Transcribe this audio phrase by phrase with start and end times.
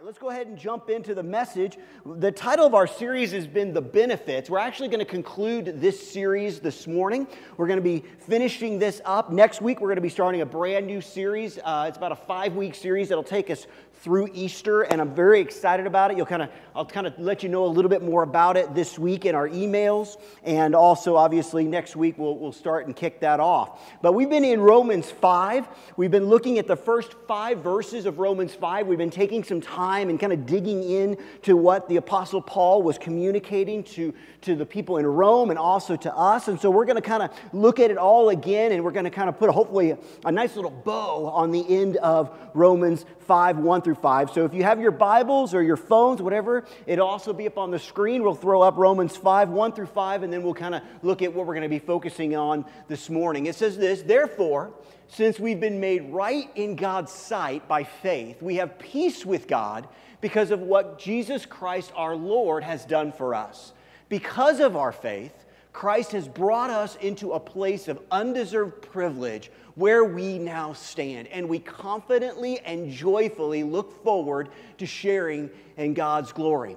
[0.00, 1.76] right, let's go ahead and jump into the message.
[2.06, 4.48] The title of our series has been The Benefits.
[4.48, 7.26] We're actually going to conclude this series this morning.
[7.58, 9.30] We're going to be finishing this up.
[9.30, 11.58] Next week, we're going to be starting a brand new series.
[11.62, 13.66] Uh, it's about a five week series that'll take us
[14.02, 16.16] through Easter, and I'm very excited about it.
[16.16, 18.74] You'll kind of, I'll kind of let you know a little bit more about it
[18.74, 23.20] this week in our emails, and also obviously next week we'll, we'll start and kick
[23.20, 23.78] that off.
[24.00, 25.68] But we've been in Romans 5.
[25.98, 28.86] We've been looking at the first five verses of Romans 5.
[28.86, 32.82] We've been taking some time and kind of digging in to what the Apostle Paul
[32.82, 36.46] was communicating to, to the people in Rome and also to us.
[36.46, 39.04] And so we're going to kind of look at it all again, and we're going
[39.04, 42.30] to kind of put a, hopefully a, a nice little bow on the end of
[42.54, 44.30] Romans 5 1 through 5.
[44.30, 47.70] So if you have your Bibles or your phones, whatever, it'll also be up on
[47.70, 48.22] the screen.
[48.22, 51.34] We'll throw up Romans 5 1 through 5, and then we'll kind of look at
[51.34, 53.46] what we're going to be focusing on this morning.
[53.46, 54.72] It says this Therefore,
[55.10, 59.88] since we've been made right in God's sight by faith, we have peace with God
[60.20, 63.72] because of what Jesus Christ our Lord has done for us.
[64.08, 65.32] Because of our faith,
[65.72, 71.26] Christ has brought us into a place of undeserved privilege where we now stand.
[71.28, 76.76] And we confidently and joyfully look forward to sharing in God's glory.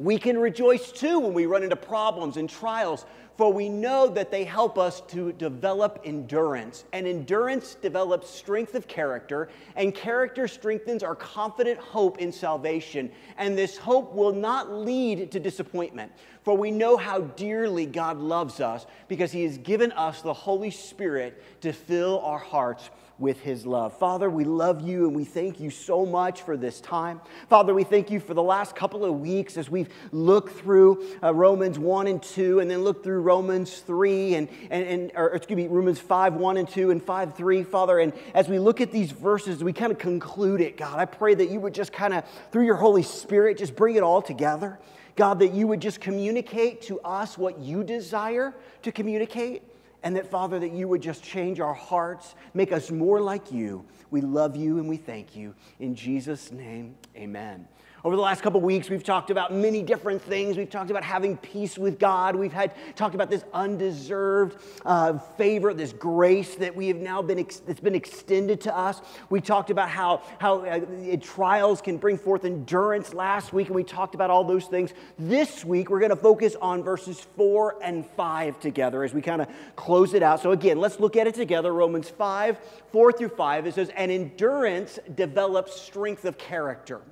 [0.00, 3.04] We can rejoice too when we run into problems and trials,
[3.36, 6.84] for we know that they help us to develop endurance.
[6.94, 13.12] And endurance develops strength of character, and character strengthens our confident hope in salvation.
[13.36, 16.12] And this hope will not lead to disappointment,
[16.44, 20.70] for we know how dearly God loves us because He has given us the Holy
[20.70, 22.88] Spirit to fill our hearts
[23.20, 23.96] with his love.
[23.98, 27.20] Father, we love you and we thank you so much for this time.
[27.48, 31.32] Father, we thank you for the last couple of weeks as we've looked through uh,
[31.32, 35.56] Romans 1 and 2 and then looked through Romans 3 and, and, and or excuse
[35.56, 37.98] me, Romans 5, 1 and 2 and 5, 3, Father.
[37.98, 40.98] And as we look at these verses, we kind of conclude it, God.
[40.98, 44.02] I pray that you would just kind of, through your Holy Spirit, just bring it
[44.02, 44.78] all together.
[45.16, 49.62] God, that you would just communicate to us what you desire to communicate.
[50.02, 53.84] And that, Father, that you would just change our hearts, make us more like you.
[54.10, 55.54] We love you and we thank you.
[55.78, 57.68] In Jesus' name, amen.
[58.02, 60.56] Over the last couple weeks, we've talked about many different things.
[60.56, 62.34] We've talked about having peace with God.
[62.34, 64.56] We've had talked about this undeserved
[64.86, 69.02] uh, favor, this grace that we have now been ex- that's been extended to us.
[69.28, 70.80] We talked about how how uh,
[71.20, 74.94] trials can bring forth endurance last week, and we talked about all those things.
[75.18, 79.42] This week, we're going to focus on verses four and five together as we kind
[79.42, 80.40] of close it out.
[80.40, 81.74] So again, let's look at it together.
[81.74, 82.58] Romans five,
[82.92, 83.66] four through five.
[83.66, 87.02] It says, "And endurance develops strength of character."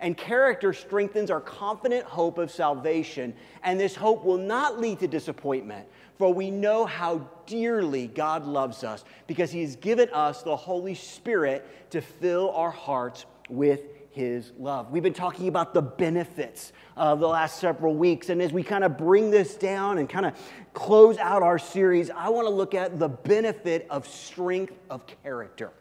[0.00, 3.34] And character strengthens our confident hope of salvation.
[3.64, 5.88] And this hope will not lead to disappointment,
[6.18, 10.94] for we know how dearly God loves us because He has given us the Holy
[10.94, 13.80] Spirit to fill our hearts with
[14.12, 14.92] His love.
[14.92, 18.28] We've been talking about the benefits of the last several weeks.
[18.28, 20.34] And as we kind of bring this down and kind of
[20.74, 25.72] close out our series, I want to look at the benefit of strength of character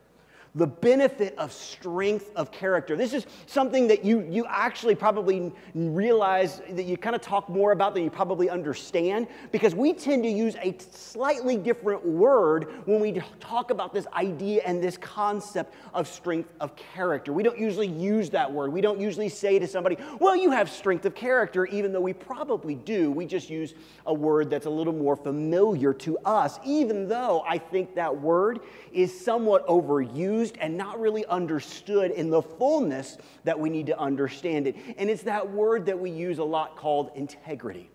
[0.58, 2.98] the benefit of strength of character.
[2.98, 7.74] This is something that you, you actually probably realize that you kind of talk more
[7.74, 13.00] about than you probably understand because we tend to use a slightly different word when
[13.00, 17.32] we talk about this idea and this concept of strength of character.
[17.32, 18.74] We don't usually use that word.
[18.74, 22.14] We don't usually say to somebody, well, you have strength of character, even though we
[22.14, 23.12] probably do.
[23.12, 23.76] We just use
[24.08, 28.62] a word that's a little more familiar to us, even though I think that word
[28.92, 34.68] is somewhat overused and not really understood in the fullness that we need to understand
[34.68, 34.76] it.
[34.98, 37.90] And it's that word that we use a lot called integrity.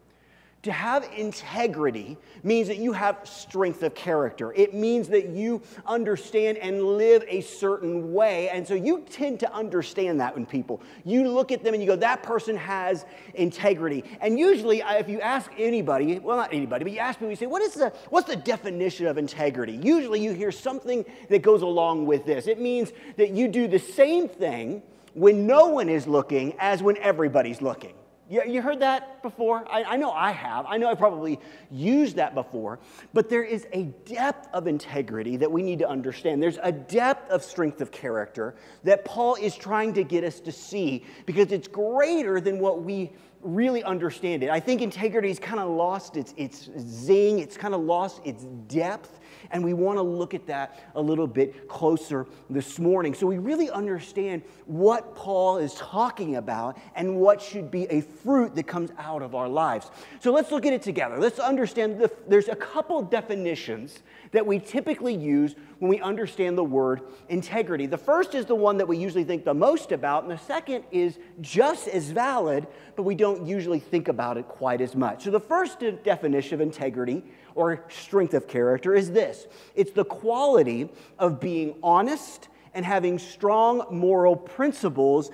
[0.62, 4.52] To have integrity means that you have strength of character.
[4.52, 8.48] It means that you understand and live a certain way.
[8.48, 11.88] And so you tend to understand that when people, you look at them and you
[11.88, 14.04] go, that person has integrity.
[14.20, 17.36] And usually, uh, if you ask anybody, well, not anybody, but you ask people, you
[17.36, 19.80] say, what is the, what's the definition of integrity?
[19.82, 22.46] Usually you hear something that goes along with this.
[22.46, 24.82] It means that you do the same thing
[25.14, 27.94] when no one is looking as when everybody's looking.
[28.32, 29.62] You, you heard that before?
[29.70, 30.64] I, I know I have.
[30.66, 31.38] I know I probably
[31.70, 32.78] used that before.
[33.12, 36.42] But there is a depth of integrity that we need to understand.
[36.42, 40.50] There's a depth of strength of character that Paul is trying to get us to
[40.50, 43.12] see because it's greater than what we
[43.42, 44.48] really understand it.
[44.48, 48.44] I think integrity has kind of lost its, its zing, it's kind of lost its
[48.66, 49.20] depth
[49.52, 53.38] And we want to look at that a little bit closer this morning so we
[53.38, 58.90] really understand what Paul is talking about and what should be a fruit that comes
[58.98, 59.90] out of our lives.
[60.20, 61.18] So let's look at it together.
[61.18, 64.00] Let's understand the, there's a couple definitions
[64.32, 67.86] that we typically use when we understand the word integrity.
[67.86, 70.84] The first is the one that we usually think the most about, and the second
[70.90, 72.66] is just as valid,
[72.96, 75.24] but we don't usually think about it quite as much.
[75.24, 80.88] So, the first definition of integrity or strength of character is this it's the quality
[81.18, 85.30] of being honest and having strong moral principles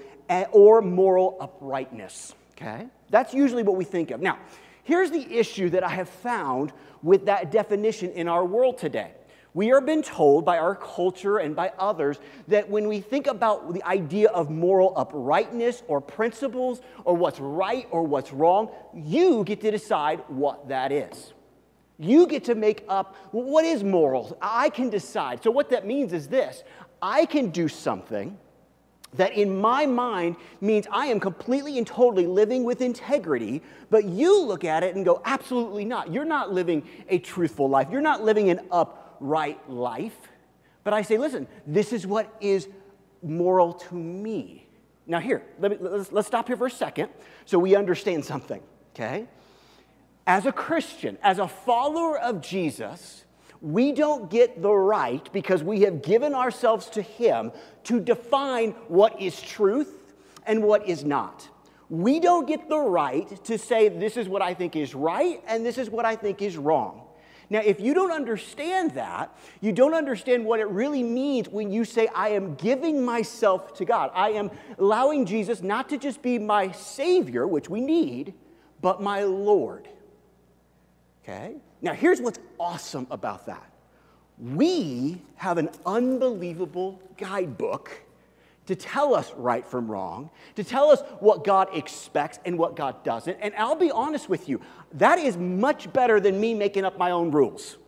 [0.53, 2.35] or moral uprightness.
[2.57, 2.87] Okay?
[3.11, 4.21] That's usually what we think of.
[4.21, 4.39] Now,
[4.83, 6.73] here's the issue that I have found
[7.03, 9.13] with that definition in our world today.
[9.55, 12.19] We are been told by our culture and by others
[12.49, 17.89] that when we think about the idea of moral uprightness or principles or what's right
[17.91, 21.33] or what's wrong, you get to decide what that is.
[21.99, 24.39] You get to make up what is moral.
[24.41, 25.43] I can decide.
[25.43, 26.63] So, what that means is this
[27.03, 28.39] I can do something
[29.15, 34.43] that in my mind means I am completely and totally living with integrity, but you
[34.43, 36.13] look at it and go, absolutely not.
[36.13, 37.89] You're not living a truthful life.
[37.91, 40.17] You're not living an upright life.
[40.85, 42.69] But I say, listen, this is what is
[43.23, 44.67] moral to me.
[45.07, 47.09] Now, here, let me, let's, let's stop here for a second
[47.47, 48.61] so we understand something,
[48.95, 49.27] okay?
[50.29, 53.25] As a Christian, as a follower of Jesus,
[53.63, 57.51] we don't get the right because we have given ourselves to Him
[57.85, 60.13] to define what is truth
[60.47, 61.49] and what is not.
[61.89, 65.65] We don't get the right to say, this is what I think is right and
[65.65, 67.05] this is what I think is wrong.
[67.49, 71.87] Now, if you don't understand that, you don't understand what it really means when you
[71.87, 74.11] say, I am giving myself to God.
[74.13, 78.35] I am allowing Jesus not to just be my Savior, which we need,
[78.83, 79.89] but my Lord.
[81.29, 81.57] Okay?
[81.83, 83.73] Now, here's what's awesome about that
[84.39, 87.91] we have an unbelievable guidebook
[88.67, 93.03] to tell us right from wrong, to tell us what God expects and what God
[93.03, 93.37] doesn't.
[93.41, 94.61] And I'll be honest with you,
[94.93, 97.79] that is much better than me making up my own rules.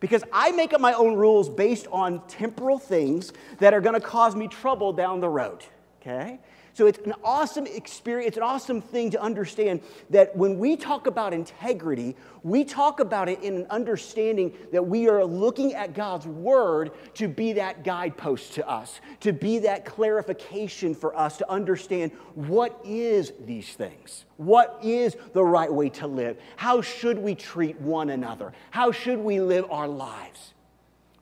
[0.00, 4.06] Because I make up my own rules based on temporal things that are going to
[4.06, 5.64] cause me trouble down the road.
[6.02, 6.38] Okay?
[6.74, 9.80] So it's an awesome experience, it's an awesome thing to understand
[10.10, 15.08] that when we talk about integrity, we talk about it in an understanding that we
[15.08, 20.96] are looking at God's word to be that guidepost to us, to be that clarification
[20.96, 24.24] for us to understand what is these things.
[24.36, 26.38] What is the right way to live?
[26.56, 28.52] How should we treat one another?
[28.72, 30.53] How should we live our lives?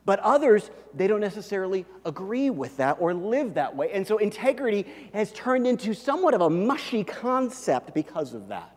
[0.04, 3.90] But others, they don't necessarily agree with that or live that way.
[3.92, 8.76] And so integrity has turned into somewhat of a mushy concept because of that,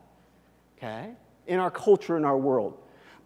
[0.78, 1.12] okay,
[1.48, 2.78] in our culture, in our world.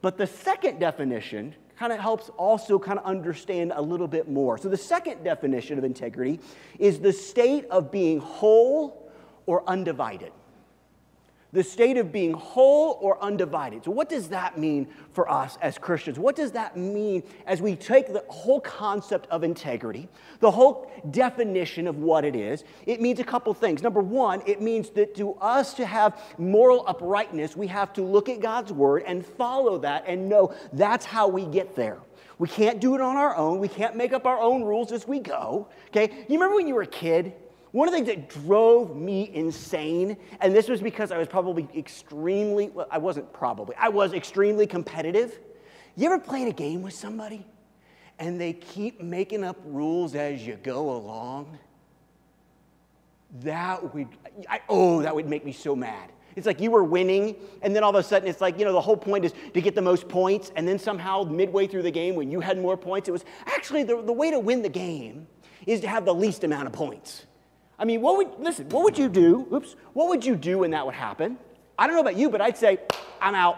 [0.01, 4.57] But the second definition kind of helps also kind of understand a little bit more.
[4.57, 6.39] So the second definition of integrity
[6.77, 9.11] is the state of being whole
[9.45, 10.31] or undivided
[11.51, 13.83] the state of being whole or undivided.
[13.83, 16.19] So, what does that mean for us as Christians?
[16.19, 20.07] What does that mean as we take the whole concept of integrity,
[20.39, 22.63] the whole definition of what it is?
[22.85, 23.81] It means a couple things.
[23.81, 28.29] Number one, it means that to us to have moral uprightness, we have to look
[28.29, 31.99] at God's word and follow that and know that's how we get there.
[32.37, 33.59] We can't do it on our own.
[33.59, 35.67] We can't make up our own rules as we go.
[35.87, 36.25] Okay?
[36.29, 37.33] You remember when you were a kid?
[37.71, 41.67] One of the things that drove me insane, and this was because I was probably
[41.75, 45.39] extremely, well, I wasn't probably, I was extremely competitive.
[45.95, 47.45] You ever played a game with somebody
[48.17, 51.59] and they keep making up rules as you go along?
[53.41, 54.07] That would,
[54.49, 56.11] I, oh, that would make me so mad.
[56.35, 58.71] It's like you were winning, and then all of a sudden it's like, you know,
[58.71, 61.91] the whole point is to get the most points, and then somehow midway through the
[61.91, 64.69] game, when you had more points, it was actually the, the way to win the
[64.69, 65.27] game
[65.67, 67.25] is to have the least amount of points.
[67.79, 69.47] I mean, what would, listen, what would you do?
[69.53, 71.37] Oops, what would you do when that would happen?
[71.77, 72.79] I don't know about you, but I'd say,
[73.21, 73.57] I'm out.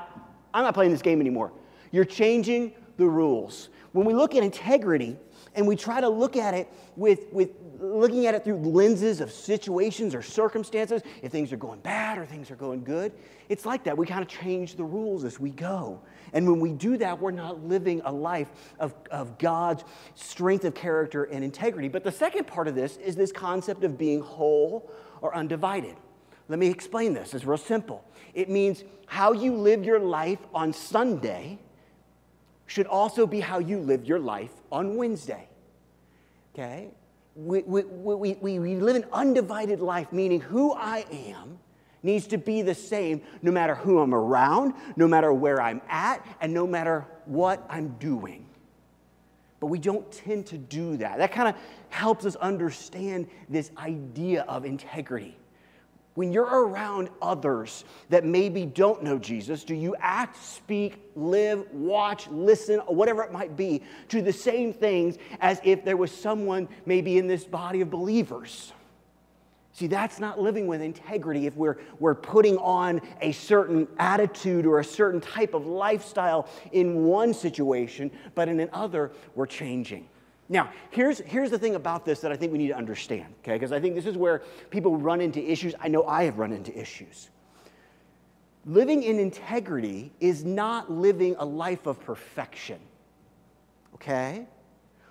[0.53, 1.51] I'm not playing this game anymore.
[1.91, 3.69] You're changing the rules.
[3.93, 5.17] When we look at integrity
[5.55, 7.49] and we try to look at it with, with
[7.81, 12.25] looking at it through lenses of situations or circumstances, if things are going bad or
[12.25, 13.11] things are going good,
[13.49, 13.97] it's like that.
[13.97, 15.99] We kind of change the rules as we go.
[16.33, 19.83] And when we do that, we're not living a life of, of God's
[20.15, 21.87] strength of character and integrity.
[21.87, 25.95] But the second part of this is this concept of being whole or undivided.
[26.47, 27.33] Let me explain this.
[27.33, 28.05] It's real simple.
[28.33, 31.59] It means how you live your life on Sunday
[32.67, 35.49] should also be how you live your life on Wednesday.
[36.53, 36.91] Okay?
[37.35, 41.59] We, we, we, we, live an undivided life, meaning who I am
[42.03, 46.25] needs to be the same no matter who I'm around, no matter where I'm at,
[46.41, 48.45] and no matter what I'm doing.
[49.59, 51.19] But we don't tend to do that.
[51.19, 51.55] That kind of
[51.89, 55.37] helps us understand this idea of integrity.
[56.13, 62.27] When you're around others that maybe don't know Jesus, do you act, speak, live, watch,
[62.27, 67.17] listen, whatever it might be, to the same things as if there was someone maybe
[67.17, 68.73] in this body of believers?
[69.73, 74.79] See, that's not living with integrity if we're, we're putting on a certain attitude or
[74.79, 80.09] a certain type of lifestyle in one situation, but in another, we're changing.
[80.51, 83.53] Now, here's, here's the thing about this that I think we need to understand, okay?
[83.53, 84.39] Because I think this is where
[84.69, 85.73] people run into issues.
[85.79, 87.29] I know I have run into issues.
[88.65, 92.79] Living in integrity is not living a life of perfection,
[93.95, 94.45] okay?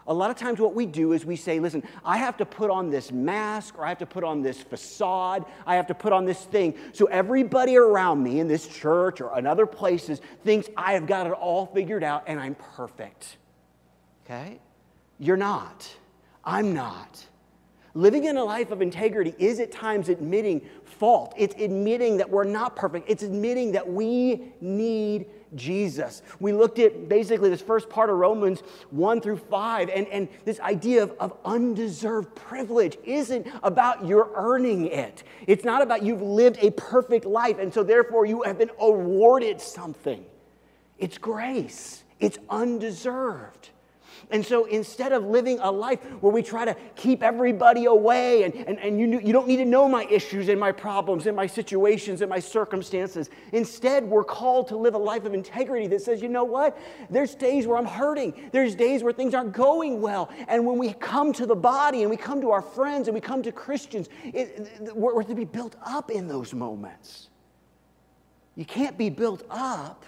[0.06, 2.68] A lot of times, what we do is we say, listen, I have to put
[2.68, 6.12] on this mask or I have to put on this facade, I have to put
[6.12, 6.74] on this thing.
[6.92, 11.26] So everybody around me in this church or in other places thinks I have got
[11.26, 13.38] it all figured out and I'm perfect.
[14.26, 14.60] Okay?
[15.20, 15.88] You're not.
[16.44, 17.24] I'm not.
[17.92, 21.34] Living in a life of integrity is at times admitting fault.
[21.36, 23.10] It's admitting that we're not perfect.
[23.10, 26.22] It's admitting that we need Jesus.
[26.38, 28.60] We looked at basically this first part of Romans
[28.90, 34.86] 1 through 5, and, and this idea of, of undeserved privilege isn't about your earning
[34.86, 35.24] it.
[35.46, 39.60] It's not about you've lived a perfect life, and so therefore you have been awarded
[39.60, 40.24] something.
[40.98, 43.70] It's grace, it's undeserved.
[44.30, 48.54] And so instead of living a life where we try to keep everybody away and,
[48.54, 51.46] and, and you, you don't need to know my issues and my problems and my
[51.46, 56.22] situations and my circumstances, instead we're called to live a life of integrity that says,
[56.22, 56.78] you know what?
[57.10, 60.30] There's days where I'm hurting, there's days where things aren't going well.
[60.46, 63.20] And when we come to the body and we come to our friends and we
[63.20, 67.28] come to Christians, it, we're, we're to be built up in those moments.
[68.54, 70.04] You can't be built up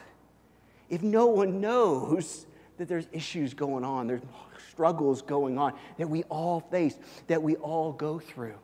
[0.91, 2.47] if no one knows
[2.83, 4.23] that there's issues going on, there's
[4.69, 6.99] struggles going on that we all face,
[7.29, 8.57] that we all go through.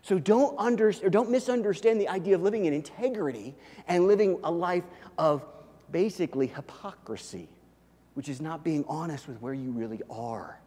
[0.00, 3.54] So don't, under, or don't misunderstand the idea of living in integrity
[3.86, 4.84] and living a life
[5.18, 5.44] of
[5.92, 7.50] basically hypocrisy,
[8.14, 10.58] which is not being honest with where you really are.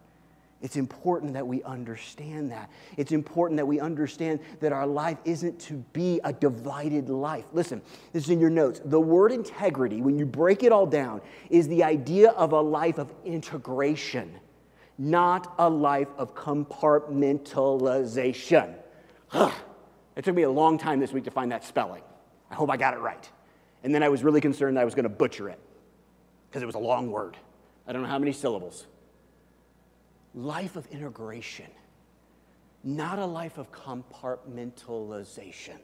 [0.62, 2.72] It's important that we understand that.
[2.98, 7.46] It's important that we understand that our life isn't to be a divided life.
[7.54, 7.80] Listen,
[8.12, 8.82] this is in your notes.
[8.84, 11.22] The word integrity, when you break it all down,
[11.52, 14.40] is the idea of a life of integration,
[14.98, 18.74] not a life of compartmentalization.
[20.16, 22.02] It took me a long time this week to find that spelling.
[22.50, 23.30] I hope I got it right.
[23.84, 25.60] And then I was really concerned that I was going to butcher it
[26.50, 27.38] because it was a long word.
[27.86, 28.88] I don't know how many syllables
[30.38, 31.66] life of integration,
[32.84, 35.80] not a life of compartmentalization.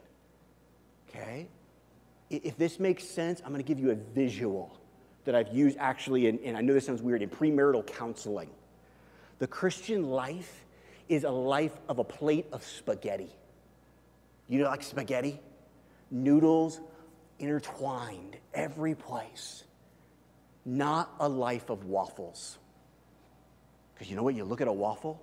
[1.08, 1.48] Okay?
[2.30, 4.78] If this makes sense, I'm going to give you a visual
[5.24, 8.50] that I've used actually, in, and I know this sounds weird, in premarital counseling.
[9.40, 10.64] The Christian life
[11.08, 13.34] is a life of a plate of spaghetti.
[14.48, 15.40] You know, like spaghetti?
[16.10, 16.80] Noodles
[17.40, 19.64] intertwined every place.
[20.64, 22.58] Not a life of waffles.
[23.94, 24.34] Because you know what?
[24.34, 25.20] You look at a waffle.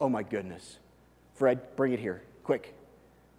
[0.00, 0.78] Oh my goodness.
[1.34, 2.74] Fred, bring it here, quick.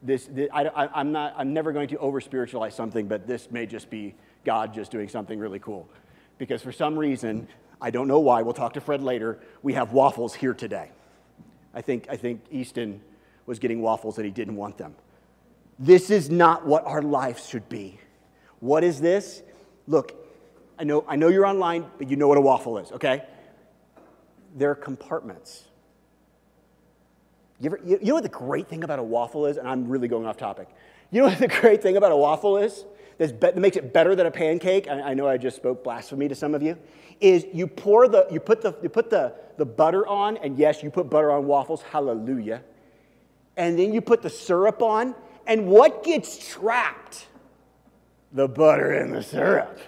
[0.01, 3.65] This, this I, am not, I'm never going to over spiritualize something, but this may
[3.65, 4.13] just be
[4.45, 5.89] God just doing something really cool.
[6.37, 7.47] Because for some reason,
[7.81, 10.91] I don't know why, we'll talk to Fred later, we have waffles here today.
[11.73, 13.01] I think, I think Easton
[13.45, 14.95] was getting waffles and he didn't want them.
[15.79, 17.99] This is not what our life should be.
[18.59, 19.43] What is this?
[19.87, 20.13] Look,
[20.79, 23.23] I know, I know you're online, but you know what a waffle is, okay?
[24.55, 25.65] They're compartments.
[27.59, 29.57] You, ever, you, you know what the great thing about a waffle is?
[29.57, 30.67] And I'm really going off topic.
[31.11, 32.85] You know what the great thing about a waffle is?
[33.17, 34.87] That makes it better than a pancake.
[34.87, 36.77] I, I, know I just spoke blasphemy to some of you.
[37.19, 40.83] Is you pour the, you put the, you put the, the butter on, and yes,
[40.83, 42.61] you put butter on waffles, hallelujah.
[43.55, 45.15] And then you put the syrup on,
[45.47, 47.25] and what gets trapped?
[48.33, 49.79] The butter and the syrup.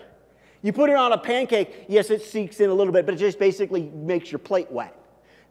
[0.61, 3.17] You put it on a pancake, yes, it seeks in a little bit, but it
[3.17, 4.95] just basically makes your plate wet.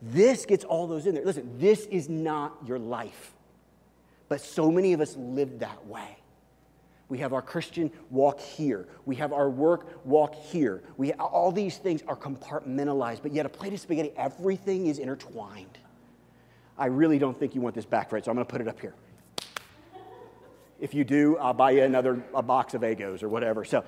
[0.03, 1.25] This gets all those in there.
[1.25, 3.35] Listen, this is not your life.
[4.29, 6.19] But so many of us live that way.
[7.09, 8.87] We have our Christian walk here.
[9.07, 10.83] We have our work walk here.
[10.99, 15.79] We, all these things are compartmentalized, but yet a plate of spaghetti, everything is intertwined.
[16.77, 18.23] I really don't think you want this back, right?
[18.23, 18.95] so I'm going to put it up here.
[20.79, 23.65] If you do, I'll buy you another a box of Eggos or whatever.
[23.65, 23.85] So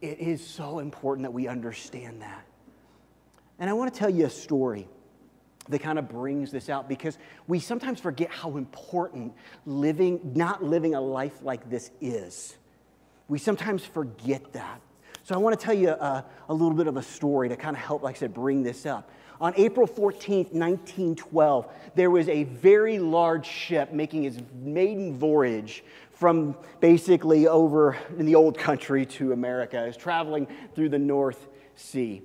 [0.00, 2.44] it is so important that we understand that.
[3.58, 4.88] And I want to tell you a story
[5.68, 9.34] that kind of brings this out because we sometimes forget how important
[9.66, 12.56] living, not living a life like this is.
[13.28, 14.80] We sometimes forget that.
[15.24, 17.76] So I want to tell you a, a little bit of a story to kind
[17.76, 19.10] of help, like I said, bring this up.
[19.40, 25.84] On April 14th, 1912, there was a very large ship making its maiden voyage
[26.18, 29.84] from basically over in the old country to America.
[29.84, 31.46] is traveling through the North
[31.76, 32.22] Sea.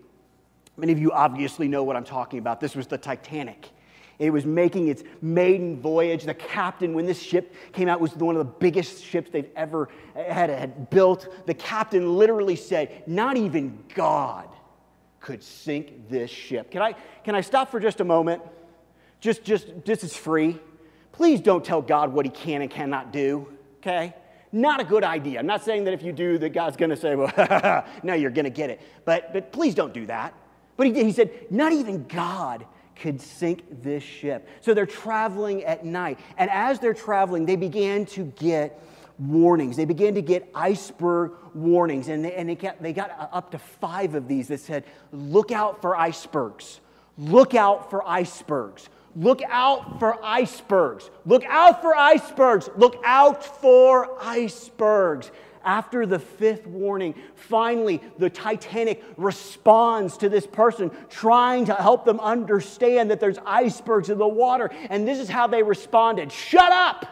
[0.78, 2.60] Many of you obviously know what I'm talking about.
[2.60, 3.70] This was the Titanic.
[4.18, 6.24] It was making its maiden voyage.
[6.24, 9.90] The captain, when this ship came out, was one of the biggest ships they've ever
[10.16, 11.28] had, had built.
[11.46, 14.50] The captain literally said, Not even God
[15.20, 16.72] could sink this ship.
[16.72, 18.42] Can I, can I stop for just a moment?
[19.20, 20.60] Just, just, this is free.
[21.12, 23.48] Please don't tell God what he can and cannot do,
[23.86, 24.13] okay?
[24.52, 25.40] Not a good idea.
[25.40, 28.32] I'm not saying that if you do, that God's going to say, well, no, you're
[28.32, 28.82] going to get it.
[29.04, 30.34] But, but please don't do that.
[30.78, 34.48] But he, he said, not even God could sink this ship.
[34.62, 36.20] So they're traveling at night.
[36.38, 38.80] And as they're traveling, they began to get
[39.18, 39.75] warnings.
[39.75, 42.08] They began to get iceberg warnings.
[42.08, 44.84] And they, and they, got, they got uh, up to five of these that said,
[45.12, 46.80] look out for icebergs.
[47.18, 48.88] Look out for icebergs.
[49.15, 51.10] Look out for icebergs.
[51.25, 52.70] Look out for icebergs.
[52.75, 55.32] Look out for icebergs.
[55.63, 62.20] After the fifth warning, finally, the Titanic responds to this person trying to help them
[62.20, 64.70] understand that there's icebergs in the water.
[64.89, 67.05] And this is how they responded Shut up!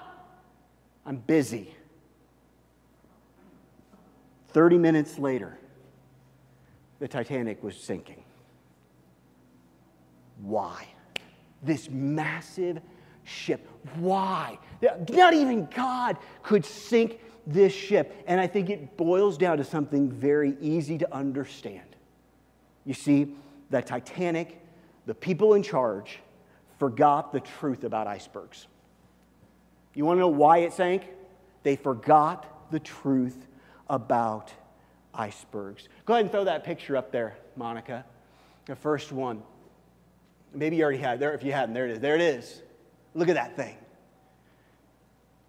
[1.05, 1.73] I'm busy.
[4.49, 5.57] 30 minutes later,
[6.99, 8.23] the Titanic was sinking.
[10.41, 10.87] Why?
[11.61, 12.81] This massive
[13.23, 13.67] ship.
[13.95, 14.57] Why?
[15.09, 18.23] Not even God could sink this ship.
[18.27, 21.95] And I think it boils down to something very easy to understand.
[22.85, 23.35] You see,
[23.69, 24.59] the Titanic,
[25.05, 26.19] the people in charge,
[26.79, 28.67] forgot the truth about icebergs.
[29.93, 31.03] You want to know why it sank?
[31.63, 33.45] They forgot the truth
[33.89, 34.51] about
[35.13, 35.89] icebergs.
[36.05, 38.05] Go ahead and throw that picture up there, Monica.
[38.65, 39.43] The first one.
[40.53, 41.33] Maybe you already had there.
[41.33, 41.99] If you hadn't, there it is.
[41.99, 42.61] There it is.
[43.13, 43.75] Look at that thing.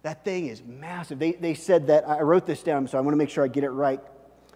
[0.03, 1.19] That thing is massive.
[1.19, 3.47] They, they said that, I wrote this down, so I want to make sure I
[3.47, 4.01] get it right.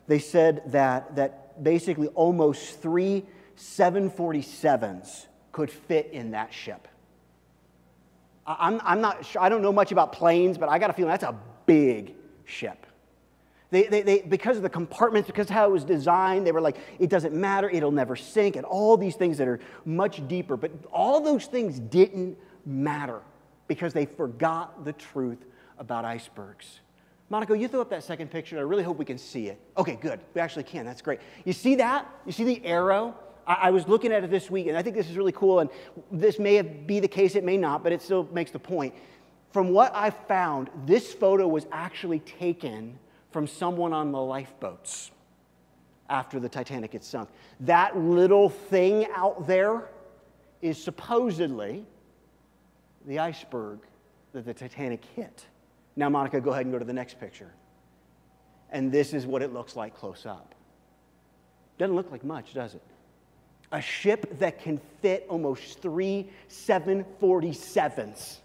[0.07, 3.25] They said that, that basically almost three
[3.57, 6.87] 747s could fit in that ship.
[8.45, 11.11] I'm, I'm not sure, I don't know much about planes, but I got a feeling
[11.11, 11.35] that's a
[11.65, 12.86] big ship.
[13.69, 16.77] They, they, they, because of the compartments, because how it was designed, they were like,
[16.99, 20.55] it doesn't matter, it'll never sink, and all these things that are much deeper.
[20.55, 23.21] But all those things didn't matter
[23.67, 25.43] because they forgot the truth
[25.79, 26.79] about icebergs.
[27.29, 28.57] Monica, you throw up that second picture.
[28.57, 29.59] I really hope we can see it.
[29.77, 30.21] Okay, good.
[30.33, 30.85] We actually can.
[30.85, 31.19] That's great.
[31.43, 32.09] You see that?
[32.25, 33.15] You see the arrow?
[33.45, 35.59] I, I was looking at it this week, and I think this is really cool.
[35.59, 35.69] And
[36.09, 38.93] this may be the case, it may not, but it still makes the point.
[39.51, 42.97] From what I found, this photo was actually taken
[43.31, 45.11] from someone on the lifeboats
[46.09, 47.29] after the Titanic had sunk.
[47.61, 49.89] That little thing out there
[50.61, 51.85] is supposedly
[53.05, 53.79] the iceberg
[54.33, 55.45] that the Titanic hit.
[55.95, 57.51] Now, Monica, go ahead and go to the next picture.
[58.69, 60.53] And this is what it looks like close up.
[61.77, 62.81] Doesn't look like much, does it?
[63.71, 68.37] A ship that can fit almost three 747s.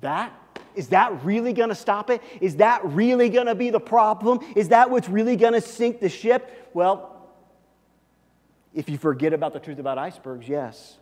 [0.00, 0.32] That
[0.74, 2.22] is that really going to stop it?
[2.40, 4.40] Is that really going to be the problem?
[4.56, 6.70] Is that what's really going to sink the ship?
[6.74, 7.28] Well,
[8.74, 10.98] if you forget about the truth about icebergs, yes.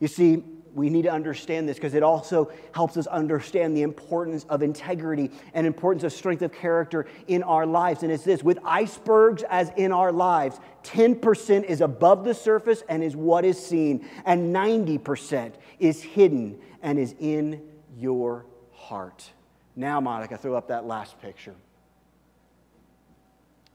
[0.00, 0.42] You see,
[0.74, 5.30] we need to understand this because it also helps us understand the importance of integrity
[5.54, 8.02] and importance of strength of character in our lives.
[8.02, 13.04] And it's this with icebergs as in our lives, 10% is above the surface and
[13.04, 17.62] is what is seen, and 90% is hidden and is in
[17.96, 18.46] your
[18.82, 19.30] heart.
[19.76, 21.54] Now, Monica, throw up that last picture.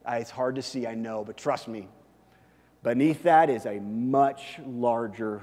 [0.08, 1.88] It's hard to see, I know, but trust me,
[2.84, 5.42] beneath that is a much larger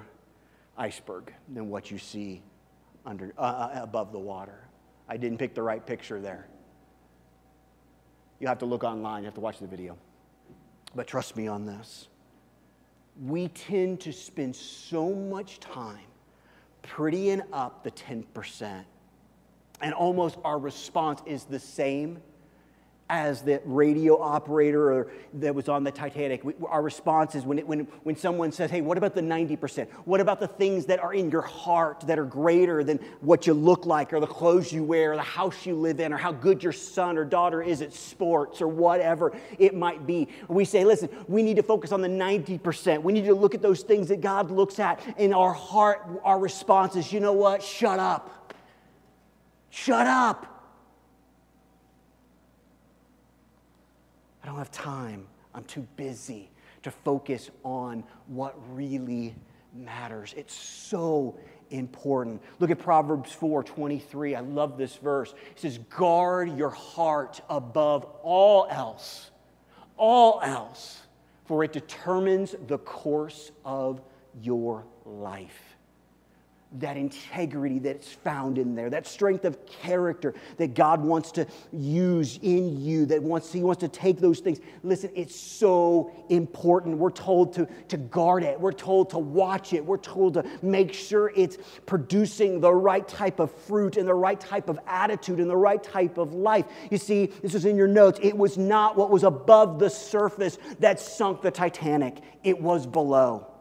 [0.76, 2.42] iceberg than what you see
[3.06, 4.68] under, uh, uh, above the water.
[5.08, 6.46] I didn't pick the right picture there.
[8.40, 9.96] You have to look online, you have to watch the video.
[10.94, 12.08] But trust me on this.
[13.22, 16.06] We tend to spend so much time
[16.82, 18.84] prettying up the 10%,
[19.84, 22.18] and almost our response is the same
[23.10, 26.42] as the radio operator that was on the Titanic.
[26.42, 29.86] We, our response is when, it, when, when someone says, Hey, what about the 90%?
[30.06, 33.52] What about the things that are in your heart that are greater than what you
[33.52, 36.32] look like, or the clothes you wear, or the house you live in, or how
[36.32, 40.28] good your son or daughter is at sports, or whatever it might be?
[40.48, 43.02] We say, Listen, we need to focus on the 90%.
[43.02, 46.08] We need to look at those things that God looks at in our heart.
[46.24, 47.62] Our response is, You know what?
[47.62, 48.43] Shut up.
[49.74, 50.46] Shut up.
[54.40, 55.26] I don't have time.
[55.52, 56.48] I'm too busy
[56.84, 59.34] to focus on what really
[59.74, 60.32] matters.
[60.36, 61.36] It's so
[61.70, 62.40] important.
[62.60, 64.36] Look at Proverbs 4 23.
[64.36, 65.34] I love this verse.
[65.50, 69.32] It says, Guard your heart above all else,
[69.96, 71.02] all else,
[71.46, 74.00] for it determines the course of
[74.40, 75.73] your life
[76.74, 82.38] that integrity that's found in there, that strength of character that God wants to use
[82.42, 84.60] in you, that wants, He wants to take those things.
[84.82, 86.98] Listen, it's so important.
[86.98, 90.92] We're told to, to guard it, we're told to watch it, we're told to make
[90.92, 95.48] sure it's producing the right type of fruit and the right type of attitude and
[95.48, 96.66] the right type of life.
[96.90, 98.18] You see, this is in your notes.
[98.22, 103.53] It was not what was above the surface that sunk the Titanic, it was below.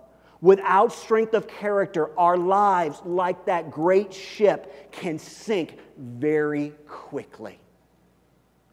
[0.43, 7.57] Without strength of character, our lives, like that great ship, can sink very quickly.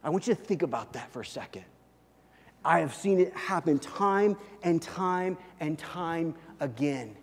[0.03, 1.63] I want you to think about that for a second.
[2.65, 7.15] I have seen it happen time and time and time again.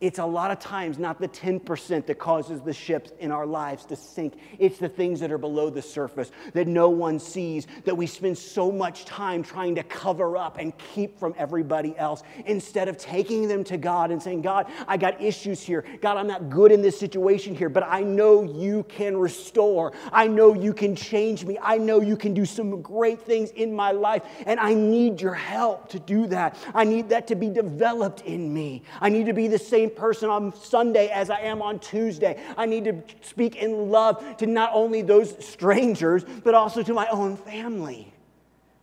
[0.00, 3.84] It's a lot of times not the 10% that causes the ships in our lives
[3.86, 4.38] to sink.
[4.58, 8.38] It's the things that are below the surface that no one sees, that we spend
[8.38, 13.46] so much time trying to cover up and keep from everybody else instead of taking
[13.46, 15.84] them to God and saying, God, I got issues here.
[16.00, 19.92] God, I'm not good in this situation here, but I know you can restore.
[20.12, 21.58] I know you can change me.
[21.60, 25.34] I know you can do some great things in my life, and I need your
[25.34, 26.56] help to do that.
[26.74, 28.82] I need that to be developed in me.
[28.98, 32.40] I need to be the same same person on Sunday as I am on Tuesday.
[32.56, 37.06] I need to speak in love to not only those strangers, but also to my
[37.08, 38.12] own family.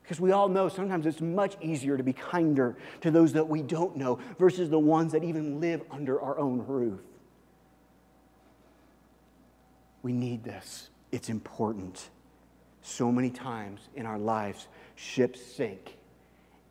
[0.04, 3.62] Because we all know sometimes it's much easier to be kinder to those that we
[3.62, 7.02] don't know versus the ones that even live under our own roof.
[10.02, 12.10] We need this, it's important.
[12.82, 15.98] So many times in our lives, ships sink,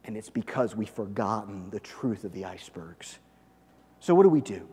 [0.04, 3.18] and it's because we've forgotten the truth of the icebergs.
[4.00, 4.66] So, what do we do?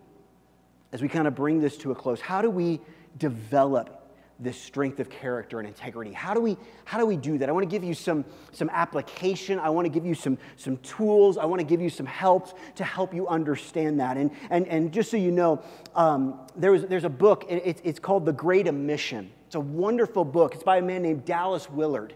[0.91, 2.79] As we kind of bring this to a close, how do we
[3.17, 4.03] develop
[4.39, 6.11] this strength of character and integrity?
[6.11, 7.49] How do we, how do, we do that?
[7.49, 9.59] I want to give you some, some application.
[9.59, 11.37] I want to give you some, some tools.
[11.37, 14.17] I want to give you some helps to help you understand that.
[14.17, 15.61] And, and, and just so you know,
[15.95, 19.31] um, there was, there's a book, it's, it's called The Great Omission.
[19.47, 20.55] It's a wonderful book.
[20.55, 22.15] It's by a man named Dallas Willard.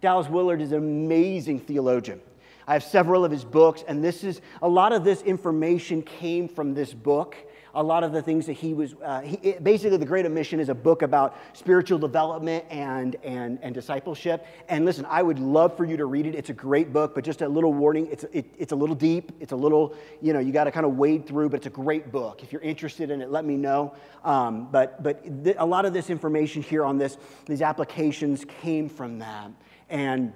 [0.00, 2.20] Dallas Willard is an amazing theologian.
[2.66, 6.48] I have several of his books, and this is a lot of this information came
[6.48, 7.36] from this book.
[7.74, 10.60] A lot of the things that he was, uh, he, it, basically, The Great Omission
[10.60, 14.46] is a book about spiritual development and, and, and discipleship.
[14.70, 16.34] And listen, I would love for you to read it.
[16.34, 19.30] It's a great book, but just a little warning it's, it, it's a little deep.
[19.40, 21.70] It's a little, you know, you got to kind of wade through, but it's a
[21.70, 22.42] great book.
[22.42, 23.94] If you're interested in it, let me know.
[24.24, 28.88] Um, but but th- a lot of this information here on this, these applications came
[28.88, 29.50] from that.
[29.90, 30.32] And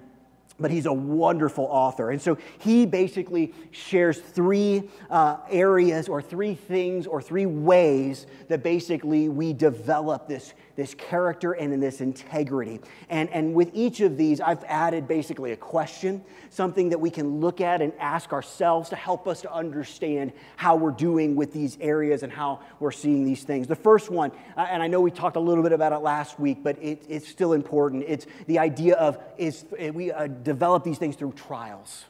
[0.61, 2.11] but he's a wonderful author.
[2.11, 8.63] And so he basically shares three uh, areas or three things or three ways that
[8.63, 12.81] basically we develop this, this character and in this integrity.
[13.09, 17.41] And, and with each of these, I've added basically a question, something that we can
[17.41, 21.77] look at and ask ourselves to help us to understand how we're doing with these
[21.81, 23.67] areas and how we're seeing these things.
[23.67, 26.39] The first one, uh, and I know we talked a little bit about it last
[26.39, 28.05] week, but it, it's still important.
[28.07, 32.05] It's the idea of is we uh, develop these things through trials.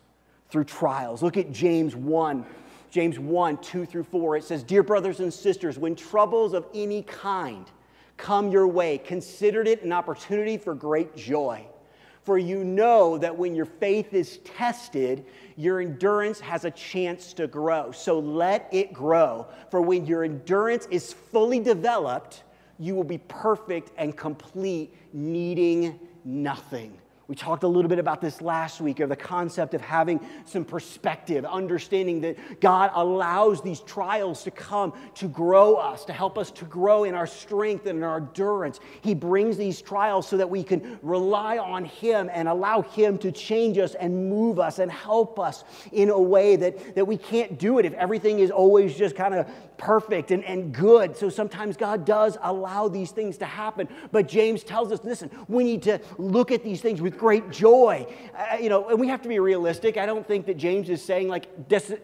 [0.51, 1.23] Through trials.
[1.23, 2.45] Look at James 1.
[2.91, 4.37] James 1, 2 through 4.
[4.37, 7.65] It says, Dear brothers and sisters, when troubles of any kind
[8.21, 11.67] come your way, Considered it an opportunity for great joy.
[12.23, 15.25] For you know that when your faith is tested,
[15.57, 17.93] your endurance has a chance to grow.
[17.93, 19.47] So let it grow.
[19.71, 22.45] For when your endurance is fully developed,
[22.79, 26.97] you will be perfect and complete, needing nothing.
[27.31, 30.65] We talked a little bit about this last week of the concept of having some
[30.65, 36.51] perspective, understanding that God allows these trials to come to grow us, to help us
[36.51, 38.81] to grow in our strength and in our endurance.
[39.03, 43.31] He brings these trials so that we can rely on Him and allow Him to
[43.31, 45.63] change us and move us and help us
[45.93, 49.35] in a way that, that we can't do it if everything is always just kind
[49.35, 49.49] of
[49.81, 51.17] perfect and, and good.
[51.17, 53.89] So sometimes God does allow these things to happen.
[54.13, 58.07] But James tells us listen, we need to look at these things with great joy.
[58.37, 59.97] Uh, you know, and we have to be realistic.
[59.97, 61.47] I don't think that James is saying like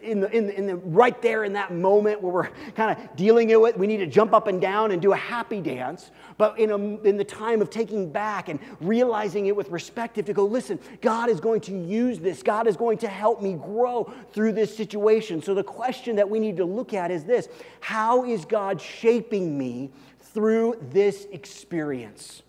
[0.01, 3.15] in the, in the, in the right there in that moment where we're kind of
[3.15, 6.09] dealing it with, we need to jump up and down and do a happy dance.
[6.39, 10.33] But in, a, in the time of taking back and realizing it with perspective to
[10.33, 12.41] go, listen, God is going to use this.
[12.41, 15.43] God is going to help me grow through this situation.
[15.43, 17.49] So the question that we need to look at is this
[17.79, 22.43] How is God shaping me through this experience?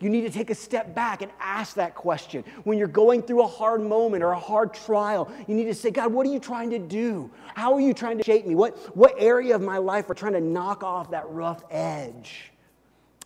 [0.00, 2.42] You need to take a step back and ask that question.
[2.64, 5.90] When you're going through a hard moment or a hard trial, you need to say,
[5.90, 7.30] God, what are you trying to do?
[7.54, 8.54] How are you trying to shape me?
[8.54, 12.50] What, what area of my life are trying to knock off that rough edge?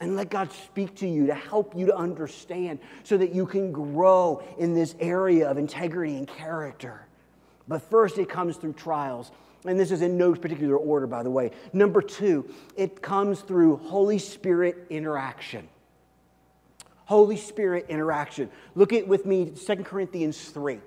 [0.00, 3.70] And let God speak to you to help you to understand so that you can
[3.70, 7.06] grow in this area of integrity and character.
[7.68, 9.30] But first, it comes through trials.
[9.64, 11.50] And this is in no particular order, by the way.
[11.72, 15.68] Number two, it comes through Holy Spirit interaction.
[17.06, 18.50] Holy Spirit interaction.
[18.74, 20.80] Look at with me 2 Corinthians 3.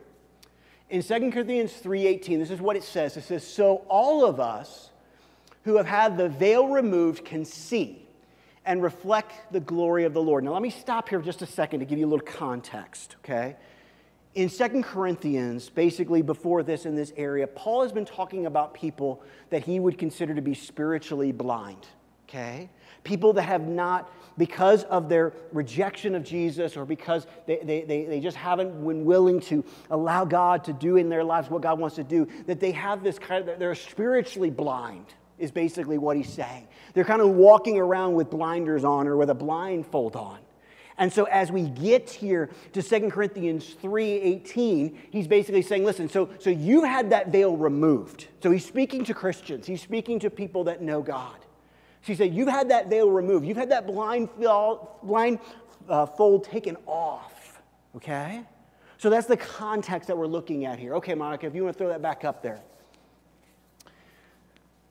[0.90, 3.18] In 2 Corinthians 3:18, this is what it says.
[3.18, 4.92] It says, "So all of us
[5.64, 8.08] who have had the veil removed can see
[8.66, 11.82] and reflect the glory of the Lord." Now let me stop here just a second
[11.82, 13.58] to give you a little context, okay?
[14.38, 19.24] In 2 Corinthians, basically before this in this area, Paul has been talking about people
[19.50, 21.88] that he would consider to be spiritually blind,
[22.30, 22.70] okay?
[23.04, 28.06] People that have not because of their rejection of Jesus or because they, they, they,
[28.06, 31.80] they just haven't been willing to allow God to do in their lives what God
[31.80, 36.16] wants to do, that they have this kind of, they're spiritually blind, is basically what
[36.16, 36.68] he's saying.
[36.94, 40.38] They're kind of walking around with blinders on or with a blindfold on.
[40.98, 46.30] And so as we get here to 2 Corinthians 3:18, he's basically saying, listen, so,
[46.40, 48.28] so you had that veil removed.
[48.42, 51.38] So he's speaking to Christians, he's speaking to people that know God.
[52.08, 53.46] So he said, You've had that veil removed.
[53.46, 55.40] You've had that blind, blind
[55.90, 57.62] uh, fold taken off.
[57.98, 58.44] Okay?
[58.98, 60.96] So that's the context that we're looking at here.
[60.96, 62.62] Okay, Monica, if you want to throw that back up there.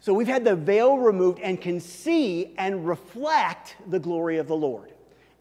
[0.03, 4.55] So we've had the veil removed and can see and reflect the glory of the
[4.55, 4.93] Lord.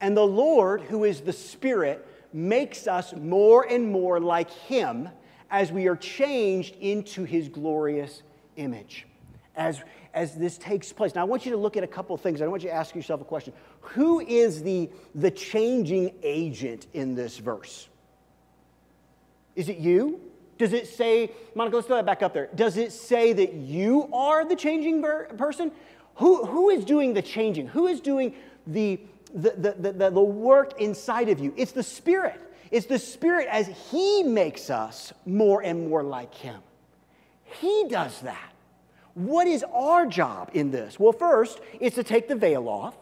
[0.06, 5.10] And the Lord, who is the Spirit, makes us more and more like Him
[5.50, 8.22] as we are changed into His glorious
[8.56, 9.08] image.
[9.56, 9.82] As,
[10.14, 11.16] as this takes place.
[11.16, 12.40] Now, I want you to look at a couple things.
[12.44, 13.52] I want you to ask yourself a question.
[13.82, 17.90] Who is the, the changing agent in this verse?
[19.56, 20.22] Is it you?
[20.60, 22.50] Does it say, Monica, let's throw that back up there.
[22.54, 25.72] Does it say that you are the changing person?
[26.18, 27.70] Who, who is doing the changing?
[27.70, 28.36] Who is doing
[28.68, 29.00] the,
[29.36, 31.54] the, the, the, the work inside of you?
[31.56, 32.42] It's the Spirit.
[32.72, 36.60] It's the Spirit as He makes us more and more like Him.
[37.44, 38.54] He does that.
[39.14, 41.00] What is our job in this?
[41.00, 42.96] Well, first, it's to take the veil off.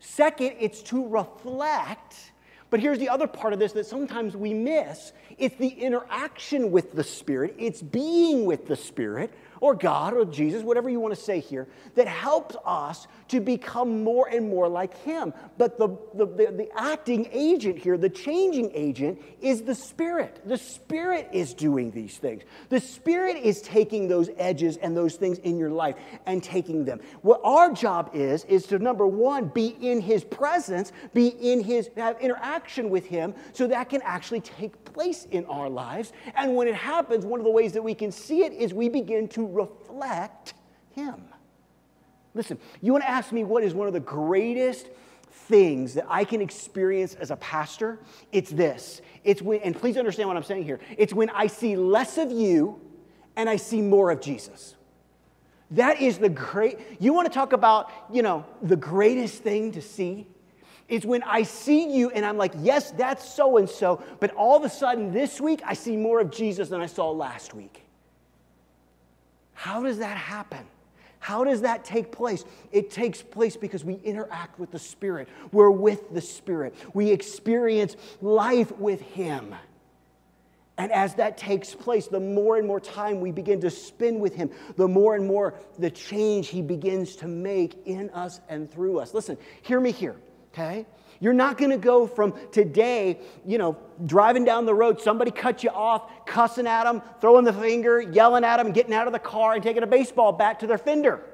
[0.00, 2.32] Second, it's to reflect.
[2.70, 6.92] But here's the other part of this that sometimes we miss it's the interaction with
[6.92, 11.20] the Spirit, it's being with the Spirit or God or Jesus, whatever you want to
[11.20, 15.32] say here, that helps us to become more and more like Him.
[15.56, 20.40] But the, the, the, the, acting agent here, the changing agent, is the Spirit.
[20.46, 22.42] The Spirit is doing these things.
[22.70, 25.94] The Spirit is taking those edges and those things in your life
[26.26, 27.00] and taking them.
[27.20, 31.88] What our job is, is to number one, be in His presence, be in His,
[31.96, 36.12] have interaction with Him so that can actually take place in our lives.
[36.34, 38.88] And when it happens, one of the ways that we can see it is we
[38.88, 40.54] begin to reflect
[40.90, 41.22] Him.
[42.34, 44.88] Listen, you want to ask me what is one of the greatest
[45.30, 47.98] things that I can experience as a pastor?
[48.32, 49.02] It's this.
[49.24, 50.80] It's when, and please understand what I'm saying here.
[50.96, 52.80] It's when I see less of you
[53.36, 54.76] and I see more of Jesus.
[55.72, 59.82] That is the great, you want to talk about, you know, the greatest thing to
[59.82, 60.26] see?
[60.88, 64.56] Is when I see you and I'm like, yes, that's so and so, but all
[64.56, 67.81] of a sudden this week I see more of Jesus than I saw last week.
[69.62, 70.66] How does that happen?
[71.20, 72.44] How does that take place?
[72.72, 75.28] It takes place because we interact with the Spirit.
[75.52, 76.74] We're with the Spirit.
[76.94, 79.54] We experience life with Him.
[80.76, 84.34] And as that takes place, the more and more time we begin to spend with
[84.34, 88.98] Him, the more and more the change He begins to make in us and through
[88.98, 89.14] us.
[89.14, 90.16] Listen, hear me here,
[90.52, 90.86] okay?
[91.22, 95.62] You're not going to go from today, you know, driving down the road, somebody cut
[95.62, 99.20] you off, cussing at them, throwing the finger, yelling at them, getting out of the
[99.20, 101.24] car and taking a baseball bat to their fender.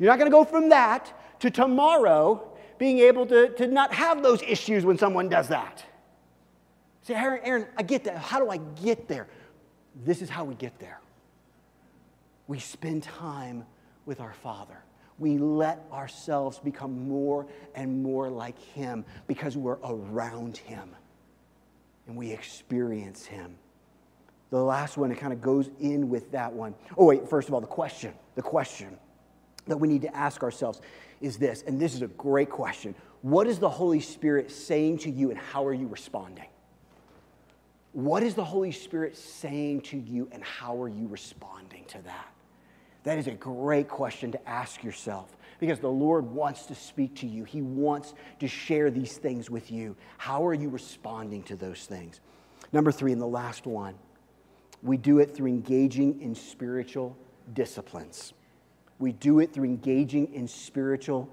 [0.00, 2.42] You're not going to go from that to tomorrow
[2.76, 5.84] being able to, to not have those issues when someone does that.
[7.02, 8.18] Say, Aaron, Aaron, I get that.
[8.18, 9.28] How do I get there?
[10.04, 10.98] This is how we get there.
[12.48, 13.64] We spend time
[14.06, 14.82] with our Father
[15.18, 20.90] we let ourselves become more and more like Him because we're around Him
[22.06, 23.56] and we experience Him.
[24.50, 26.74] The last one, it kind of goes in with that one.
[26.96, 28.96] Oh, wait, first of all, the question, the question
[29.66, 30.80] that we need to ask ourselves
[31.20, 32.94] is this, and this is a great question.
[33.22, 36.46] What is the Holy Spirit saying to you, and how are you responding?
[37.92, 42.28] What is the Holy Spirit saying to you, and how are you responding to that?
[43.08, 47.26] That is a great question to ask yourself because the Lord wants to speak to
[47.26, 47.44] you.
[47.44, 49.96] He wants to share these things with you.
[50.18, 52.20] How are you responding to those things?
[52.70, 53.94] Number three, and the last one,
[54.82, 57.16] we do it through engaging in spiritual
[57.54, 58.34] disciplines.
[58.98, 61.30] We do it through engaging in spiritual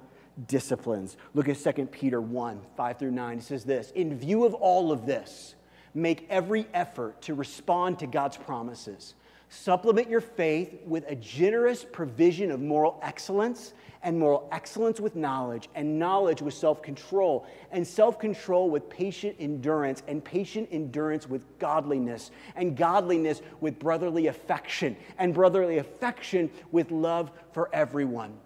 [0.47, 1.17] disciplines.
[1.33, 3.37] Look at 2 Peter 1 5 through 9.
[3.39, 5.55] It says this In view of all of this,
[5.93, 9.13] make every effort to respond to God's promises.
[9.49, 15.67] Supplement your faith with a generous provision of moral excellence, and moral excellence with knowledge,
[15.75, 21.41] and knowledge with self control, and self control with patient endurance, and patient endurance with
[21.59, 28.37] godliness, and godliness with brotherly affection, and brotherly affection with love for everyone.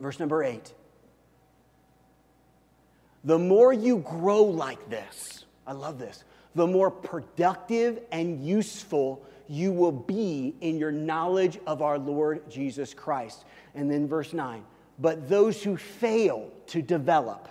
[0.00, 0.72] Verse number eight.
[3.24, 6.22] The more you grow like this, I love this,
[6.54, 12.94] the more productive and useful you will be in your knowledge of our Lord Jesus
[12.94, 13.44] Christ.
[13.74, 14.64] And then verse 9,
[14.98, 17.48] but those who fail to develop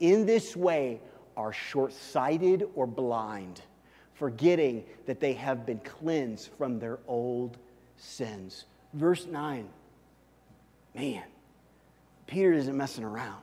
[0.00, 1.00] in this way
[1.36, 3.60] are short sighted or blind,
[4.14, 7.56] forgetting that they have been cleansed from their old
[7.96, 8.64] sins.
[8.94, 9.68] Verse 9,
[10.94, 11.22] man,
[12.26, 13.42] Peter isn't messing around.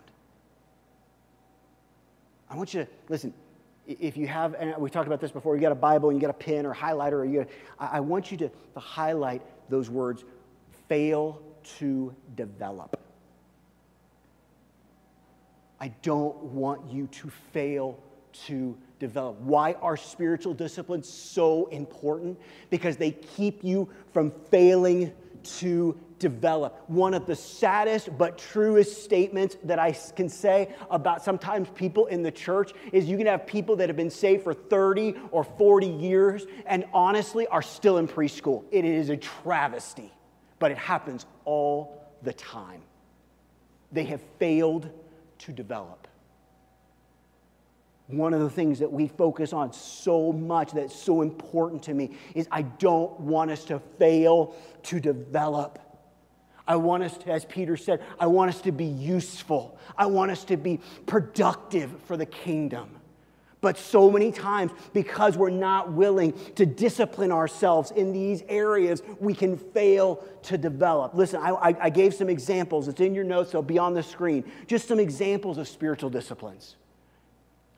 [2.49, 3.33] I want you to listen
[3.87, 6.21] if you have, and we talked about this before, you got a Bible and you
[6.21, 9.41] got a pen or highlighter, or you got, I, I want you to, to highlight
[9.69, 10.23] those words
[10.87, 11.41] fail
[11.79, 12.99] to develop.
[15.79, 17.99] I don't want you to fail
[18.45, 19.39] to develop.
[19.41, 22.39] Why are spiritual disciplines so important?
[22.69, 25.13] Because they keep you from failing
[25.59, 26.83] to develop.
[26.87, 32.23] One of the saddest but truest statements that I can say about sometimes people in
[32.23, 35.87] the church is you can have people that have been saved for 30 or 40
[35.87, 38.63] years and honestly are still in preschool.
[38.71, 40.11] It is a travesty,
[40.59, 42.81] but it happens all the time.
[43.91, 44.89] They have failed
[45.39, 46.07] to develop.
[48.07, 52.11] One of the things that we focus on so much that's so important to me
[52.33, 55.79] is I don't want us to fail to develop.
[56.67, 59.77] I want us to, as Peter said, I want us to be useful.
[59.97, 62.89] I want us to be productive for the kingdom.
[63.59, 69.33] But so many times, because we're not willing to discipline ourselves in these areas, we
[69.33, 71.15] can fail to develop.
[71.15, 72.87] Listen, I, I, gave some examples.
[72.87, 74.43] It's in your notes, they'll be on the screen.
[74.67, 76.75] Just some examples of spiritual disciplines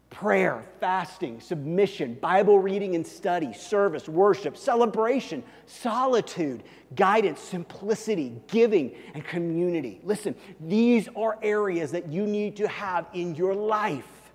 [0.10, 6.64] prayer, fasting, submission, Bible reading and study, service, worship, celebration, solitude,
[6.96, 10.02] guidance, simplicity, giving, and community.
[10.04, 14.32] Listen, these are areas that you need to have in your life.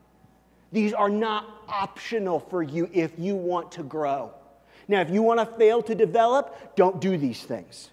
[0.70, 4.32] These are not optional for you if you want to grow.
[4.87, 7.90] Now, if you want to fail to develop, don't do these things.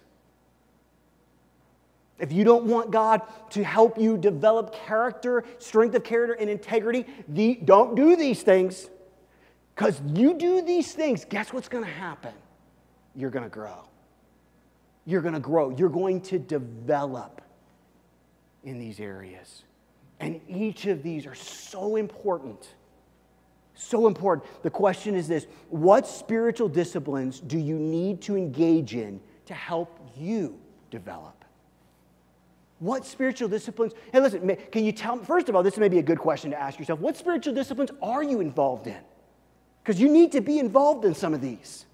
[2.22, 7.04] If you don't want God to help you develop character, strength of character, and integrity,
[7.26, 8.88] the, don't do these things.
[9.74, 12.32] Because you do these things, guess what's going to happen?
[13.16, 13.88] You're going to grow.
[15.04, 15.70] You're going to grow.
[15.70, 17.42] You're going to develop
[18.62, 19.64] in these areas.
[20.20, 22.68] And each of these are so important.
[23.74, 24.48] So important.
[24.62, 29.98] The question is this What spiritual disciplines do you need to engage in to help
[30.16, 30.56] you
[30.92, 31.41] develop?
[32.82, 33.92] What spiritual disciplines?
[34.12, 35.24] Hey, listen, can you tell me?
[35.24, 36.98] First of all, this may be a good question to ask yourself.
[36.98, 38.98] What spiritual disciplines are you involved in?
[39.84, 41.86] Because you need to be involved in some of these.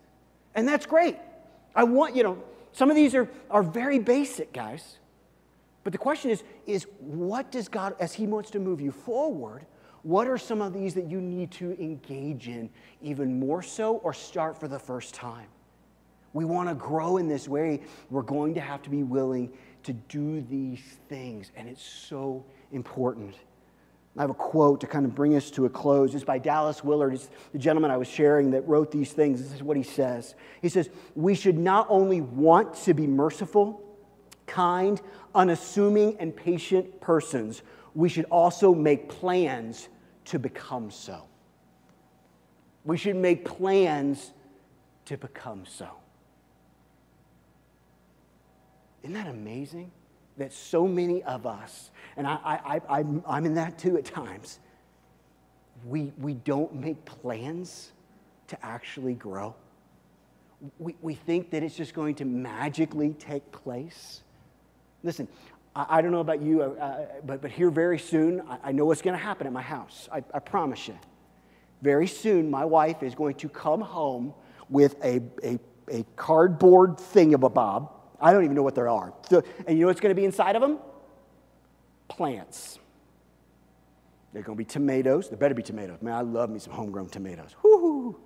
[0.54, 1.18] And that's great.
[1.76, 4.96] I want, you know, some of these are, are very basic, guys.
[5.84, 9.66] But the question is, is what does God, as He wants to move you forward,
[10.04, 12.70] what are some of these that you need to engage in
[13.02, 15.48] even more so or start for the first time?
[16.32, 17.82] We want to grow in this way.
[18.08, 19.52] We're going to have to be willing
[19.84, 23.34] to do these things, and it's so important.
[24.16, 26.14] I have a quote to kind of bring us to a close.
[26.14, 27.14] It's by Dallas Willard.
[27.14, 29.40] It's the gentleman I was sharing that wrote these things.
[29.40, 30.34] This is what he says.
[30.60, 33.80] He says, We should not only want to be merciful,
[34.46, 35.00] kind,
[35.34, 37.62] unassuming, and patient persons,
[37.94, 39.88] we should also make plans
[40.26, 41.24] to become so.
[42.84, 44.32] We should make plans
[45.04, 45.88] to become so.
[49.08, 49.90] Isn't that amazing?
[50.36, 54.04] That so many of us, and I, I, I, I'm, I'm in that too at
[54.04, 54.58] times,
[55.86, 57.90] we, we don't make plans
[58.48, 59.54] to actually grow.
[60.78, 64.20] We, we think that it's just going to magically take place.
[65.02, 65.26] Listen,
[65.74, 68.72] I, I don't know about you, uh, uh but, but here very soon, I, I
[68.72, 70.06] know what's going to happen at my house.
[70.12, 70.98] I, I promise you.
[71.80, 74.34] Very soon, my wife is going to come home
[74.68, 75.58] with a, a,
[75.90, 79.12] a cardboard thing of a bob I don't even know what there are.
[79.30, 80.78] So, and you know what's going to be inside of them?
[82.08, 82.78] plants.
[84.32, 85.28] They're going to be tomatoes.
[85.28, 86.02] There better be tomatoes.
[86.02, 87.54] Man, I love me some homegrown tomatoes.
[87.62, 88.18] Woo!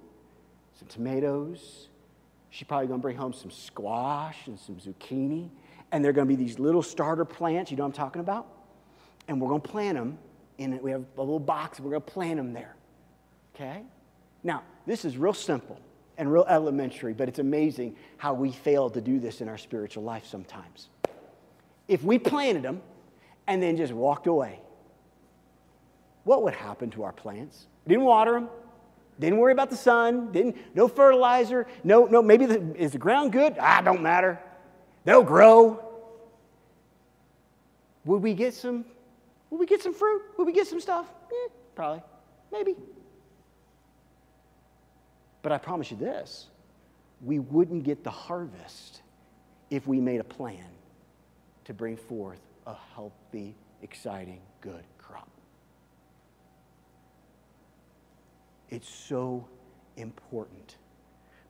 [0.78, 1.88] Some tomatoes.
[2.51, 5.51] She's probably going to bring home some squash and some zucchini.
[5.93, 7.70] And they're going to be these little starter plants.
[7.70, 8.47] You know what I'm talking about?
[9.28, 10.18] And we're going to plant them
[10.59, 10.80] in.
[10.82, 11.78] We have a little box.
[11.78, 12.74] We're going to plant them there.
[13.55, 13.82] Okay?
[14.43, 15.78] Now, this is real simple
[16.19, 20.03] and real elementary, but it's amazing how we fail to do this in our spiritual
[20.03, 20.89] life sometimes.
[21.89, 22.83] If we planted them
[23.47, 24.61] and then just walked away,
[26.25, 27.67] what would happen to our plants?
[27.87, 28.49] Didn't water them,
[29.19, 33.33] didn't worry about the sun, didn't no fertilizer, no no maybe the, is the ground
[33.33, 33.57] good?
[33.59, 34.41] Ah, don't matter.
[35.05, 35.83] They'll grow.
[38.05, 38.85] Would we get some?
[39.51, 40.23] Would we get some fruit?
[40.39, 41.07] Would we get some stuff?
[41.31, 42.03] Eh, probably,
[42.51, 42.75] maybe.
[45.43, 46.47] But I promise you this:
[47.20, 49.03] we wouldn't get the harvest
[49.70, 50.64] if we made a plan
[51.64, 55.28] to bring forth a healthy, exciting, good crop.
[58.70, 59.47] It's so
[59.97, 60.76] important.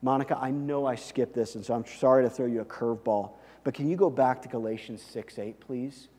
[0.01, 3.31] Monica, I know I skipped this, and so I'm sorry to throw you a curveball,
[3.63, 6.09] but can you go back to Galatians 6 8, please?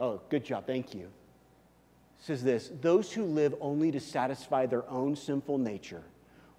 [0.00, 0.66] Oh, good job.
[0.66, 1.02] Thank you.
[1.02, 6.02] It says this Those who live only to satisfy their own sinful nature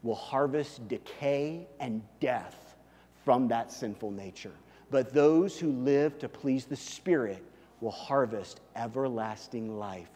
[0.03, 2.75] will harvest decay and death
[3.23, 4.53] from that sinful nature.
[4.89, 7.43] But those who live to please the Spirit
[7.79, 10.09] will harvest everlasting life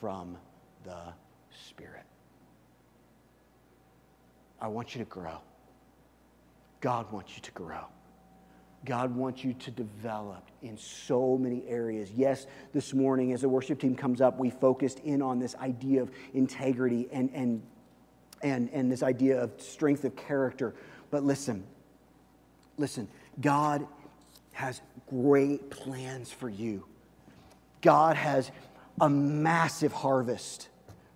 [0.00, 0.36] from
[0.84, 1.12] the
[1.68, 2.04] Spirit.
[4.60, 5.38] I want you to grow.
[6.80, 7.84] God wants you to grow.
[8.84, 12.10] God wants you to develop in so many areas.
[12.12, 16.02] Yes, this morning, as the worship team comes up, we focused in on this idea
[16.02, 17.62] of integrity and, and,
[18.42, 20.74] and, and this idea of strength of character.
[21.10, 21.64] But listen,
[22.76, 23.08] listen,
[23.40, 23.86] God
[24.52, 26.84] has great plans for you.
[27.82, 28.50] God has
[29.00, 30.68] a massive harvest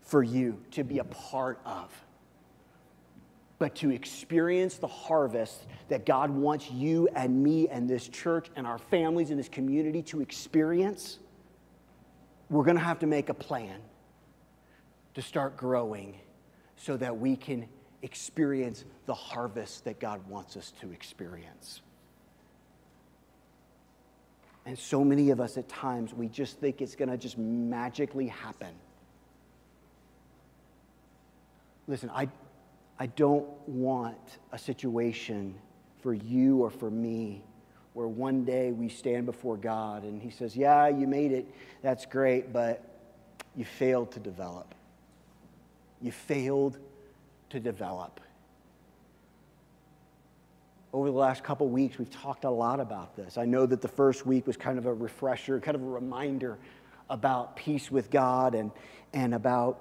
[0.03, 1.91] for you to be a part of
[3.61, 8.67] but to experience the harvest that God wants you and me and this church and
[8.67, 11.19] our families and this community to experience,
[12.49, 13.79] we're to have to make a plan
[15.13, 16.19] to start growing
[16.81, 17.67] so that we can
[18.03, 21.83] experience the harvest that God wants us to experience.
[24.65, 28.29] And so many of us at times, we just think it's going to just magically
[28.29, 28.73] happen.
[31.87, 32.29] Listen, I,
[32.99, 35.55] I don't want a situation
[36.03, 37.43] for you or for me
[37.93, 41.47] where one day we stand before God and He says, Yeah, you made it.
[41.83, 42.83] That's great, but
[43.55, 44.75] you failed to develop.
[46.01, 46.79] You failed
[47.51, 48.21] to develop.
[50.93, 53.39] Over the last couple weeks, we've talked a lot about this.
[53.39, 56.59] I know that the first week was kind of a refresher, kind of a reminder
[57.09, 58.73] about peace with God and,
[59.13, 59.81] and about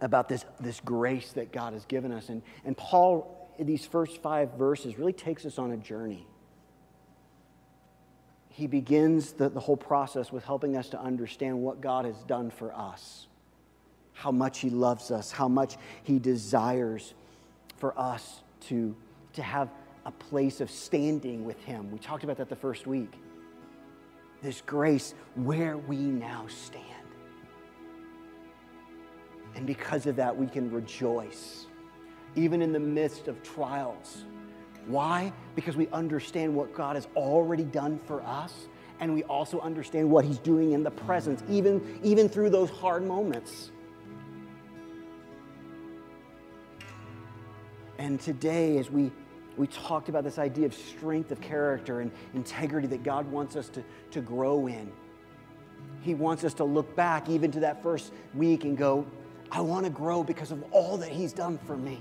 [0.00, 2.28] about this, this grace that God has given us.
[2.28, 6.26] And, and Paul, in these first five verses, really takes us on a journey.
[8.48, 12.50] He begins the, the whole process with helping us to understand what God has done
[12.50, 13.26] for us,
[14.20, 17.14] how much He loves us, how much He desires
[17.78, 18.94] for us to,
[19.32, 19.70] to have
[20.04, 21.90] a place of standing with Him.
[21.90, 23.14] We talked about that the first week.
[24.42, 26.84] This grace where we now stand.
[29.54, 31.66] And because of that, we can rejoice,
[32.36, 34.26] even in the midst of trials.
[34.86, 35.32] Why?
[35.54, 38.68] Because we understand what God has already done for us,
[39.00, 43.02] and we also understand what He's doing in the present, even, even through those hard
[43.06, 43.70] moments.
[48.00, 49.12] And today, as we,
[49.58, 53.68] we talked about this idea of strength of character and integrity that God wants us
[53.68, 54.90] to, to grow in,
[56.00, 59.06] He wants us to look back even to that first week and go,
[59.52, 62.00] I want to grow because of all that He's done for me.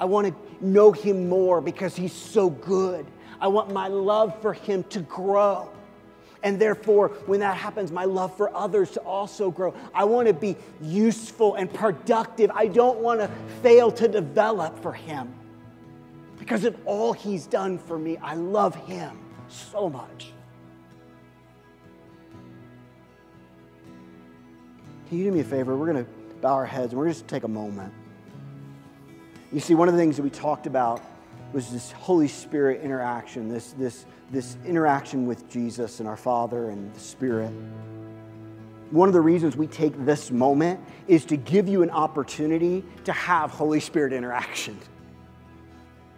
[0.00, 3.06] I want to know Him more because He's so good.
[3.40, 5.70] I want my love for Him to grow.
[6.42, 9.74] And therefore, when that happens, my love for others to also grow.
[9.94, 12.50] I want to be useful and productive.
[12.54, 13.30] I don't want to
[13.62, 15.34] fail to develop for Him.
[16.38, 19.18] Because of all He's done for me, I love Him
[19.48, 20.32] so much.
[25.08, 25.76] Can you do me a favor?
[25.76, 26.10] We're going to
[26.40, 27.92] bow our heads and we're just take a moment.
[29.52, 31.00] You see, one of the things that we talked about
[31.52, 36.92] was this Holy Spirit interaction, this, this, this interaction with Jesus and our Father and
[36.94, 37.52] the Spirit.
[38.90, 43.12] One of the reasons we take this moment is to give you an opportunity to
[43.12, 44.78] have Holy Spirit interaction.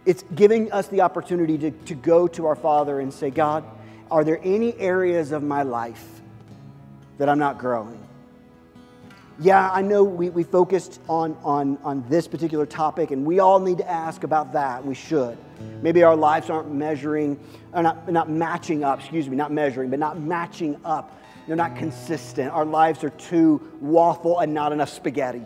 [0.05, 3.63] It's giving us the opportunity to, to go to our Father and say, God,
[4.09, 6.19] are there any areas of my life
[7.19, 7.99] that I'm not growing.
[9.41, 13.59] Yeah, I know we, we focused on, on, on this particular topic, and we all
[13.59, 14.85] need to ask about that.
[14.85, 15.37] We should.
[15.81, 17.39] Maybe our lives aren't measuring,
[17.73, 21.17] or not, not matching up, excuse me, not measuring, but not matching up.
[21.47, 22.51] They're not consistent.
[22.51, 25.45] Our lives are too waffle and not enough spaghetti.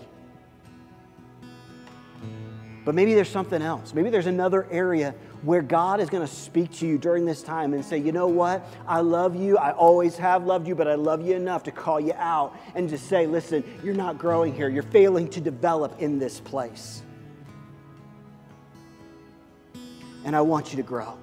[2.83, 3.93] But maybe there's something else.
[3.93, 5.13] Maybe there's another area
[5.43, 8.27] where God is going to speak to you during this time and say, you know
[8.27, 8.65] what?
[8.87, 9.57] I love you.
[9.57, 12.89] I always have loved you, but I love you enough to call you out and
[12.89, 14.69] to say, listen, you're not growing here.
[14.69, 17.03] You're failing to develop in this place.
[20.23, 21.17] And I want you to grow.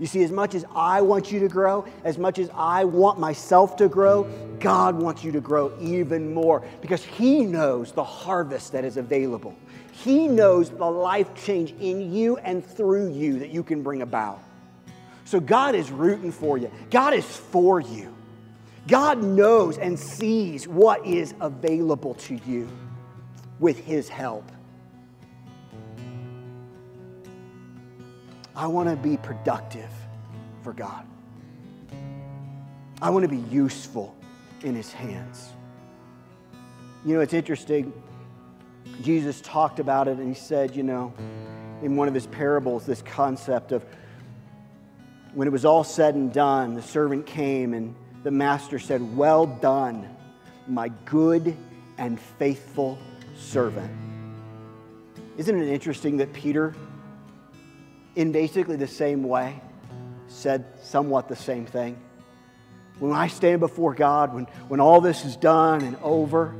[0.00, 3.20] You see, as much as I want you to grow, as much as I want
[3.20, 4.24] myself to grow,
[4.58, 9.54] God wants you to grow even more because He knows the harvest that is available.
[9.92, 14.42] He knows the life change in you and through you that you can bring about.
[15.26, 18.12] So God is rooting for you, God is for you.
[18.88, 22.68] God knows and sees what is available to you
[23.60, 24.50] with His help.
[28.56, 29.90] I want to be productive
[30.62, 31.06] for God.
[33.00, 34.16] I want to be useful
[34.62, 35.50] in His hands.
[37.04, 37.92] You know, it's interesting.
[39.02, 41.12] Jesus talked about it and he said, you know,
[41.82, 43.84] in one of his parables, this concept of
[45.34, 49.46] when it was all said and done, the servant came and the master said, Well
[49.46, 50.08] done,
[50.66, 51.56] my good
[51.98, 52.98] and faithful
[53.36, 53.90] servant.
[55.36, 56.74] Isn't it interesting that Peter,
[58.14, 59.60] in basically the same way,
[60.28, 61.98] said somewhat the same thing?
[62.98, 66.54] When I stand before God, when, when all this is done and over,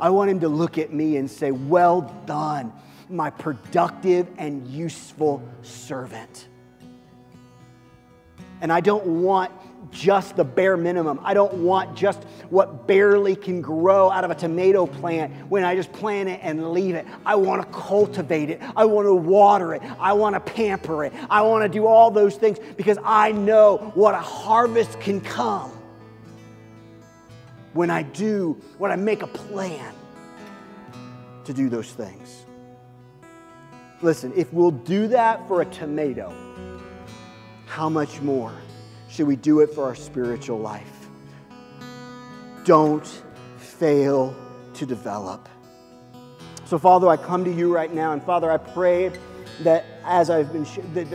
[0.00, 2.72] I want him to look at me and say, Well done,
[3.08, 6.48] my productive and useful servant.
[8.60, 9.52] And I don't want
[9.90, 11.20] just the bare minimum.
[11.22, 15.74] I don't want just what barely can grow out of a tomato plant when I
[15.74, 17.06] just plant it and leave it.
[17.24, 18.60] I want to cultivate it.
[18.74, 19.82] I want to water it.
[20.00, 21.12] I want to pamper it.
[21.30, 25.75] I want to do all those things because I know what a harvest can come
[27.76, 29.92] when I do, when I make a plan
[31.44, 32.44] to do those things.
[34.02, 36.32] Listen, if we'll do that for a tomato,
[37.66, 38.52] how much more
[39.08, 41.08] should we do it for our spiritual life?
[42.64, 43.06] Don't
[43.58, 44.34] fail
[44.74, 45.48] to develop.
[46.64, 49.12] So, Father, I come to you right now, and Father, I pray
[49.60, 50.64] that as I've been,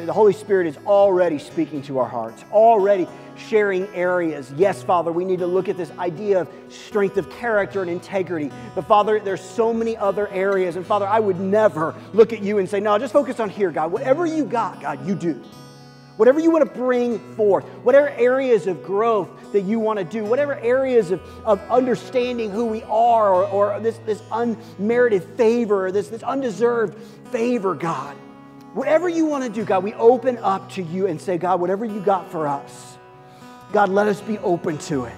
[0.06, 3.08] the Holy Spirit is already speaking to our hearts, already
[3.48, 4.54] sharing areas.
[4.56, 8.52] Yes, Father, we need to look at this idea of strength of character and integrity.
[8.76, 10.76] But Father, there's so many other areas.
[10.76, 13.72] And Father, I would never look at you and say, no, just focus on here,
[13.72, 13.92] God.
[13.92, 15.42] Whatever you got, God, you do.
[16.18, 20.24] Whatever you want to bring forth, whatever areas of growth that you want to do,
[20.24, 25.92] whatever areas of, of understanding who we are, or, or this, this unmerited favor, or
[25.92, 26.96] this, this undeserved
[27.32, 28.16] favor, God.
[28.74, 31.86] Whatever you want to do, God, we open up to you and say, God, whatever
[31.86, 32.91] you got for us,
[33.72, 35.16] God, let us be open to it.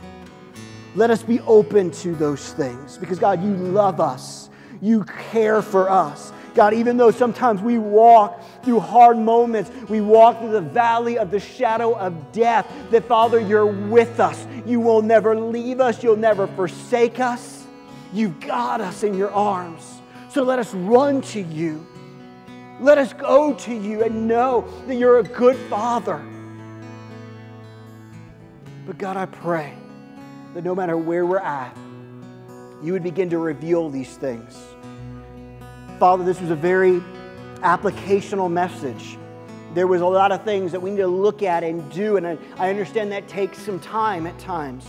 [0.95, 4.49] Let us be open to those things because, God, you love us.
[4.80, 6.32] You care for us.
[6.54, 11.32] God, even though sometimes we walk through hard moments, we walk through the valley of
[11.32, 14.45] the shadow of death, that Father, you're with us.
[14.68, 17.66] You will never leave us, you'll never forsake us.
[18.14, 20.01] You've got us in your arms.
[20.30, 21.84] So let us run to you.
[22.80, 26.24] Let us go to you and know that you're a good Father
[28.86, 29.74] but God, I pray
[30.54, 31.76] that no matter where we're at,
[32.82, 34.58] you would begin to reveal these things.
[36.00, 37.02] Father, this was a very
[37.62, 39.18] applicational message.
[39.74, 42.28] There was a lot of things that we need to look at and do, and
[42.28, 44.86] I, I understand that takes some time at times.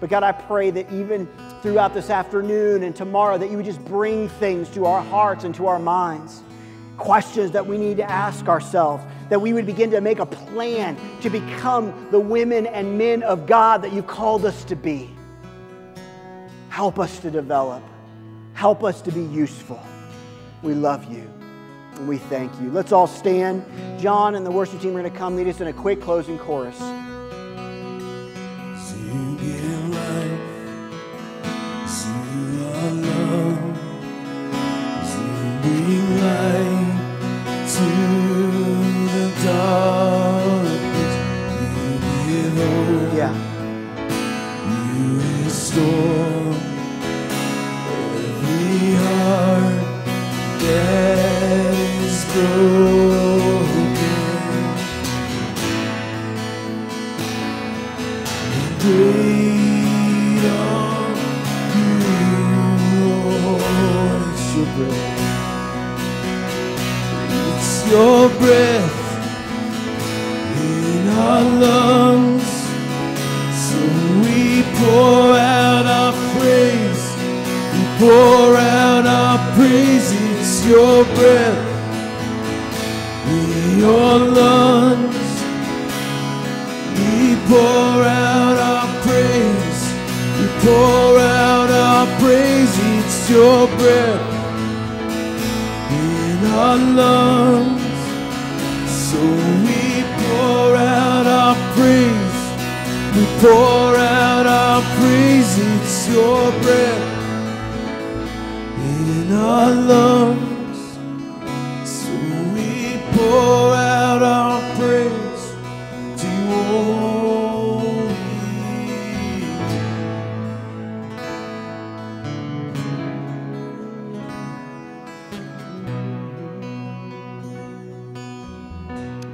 [0.00, 1.28] But God, I pray that even
[1.62, 5.54] throughout this afternoon and tomorrow, that you would just bring things to our hearts and
[5.54, 6.42] to our minds
[7.00, 10.96] questions that we need to ask ourselves, that we would begin to make a plan
[11.22, 15.08] to become the women and men of God that you've called us to be.
[16.68, 17.82] Help us to develop,
[18.52, 19.80] help us to be useful.
[20.62, 21.28] We love you
[21.94, 22.70] and we thank you.
[22.70, 23.64] Let's all stand.
[24.00, 26.38] John and the worship team are going to come lead us in a quick closing
[26.38, 26.78] chorus.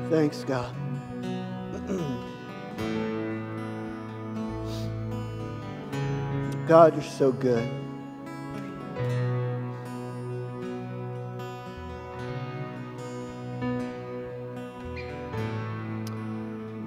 [0.08, 0.74] Thanks, God.
[6.68, 7.68] God, you're so good.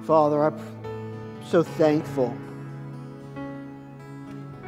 [0.04, 0.58] Father, I'm
[1.44, 2.36] so thankful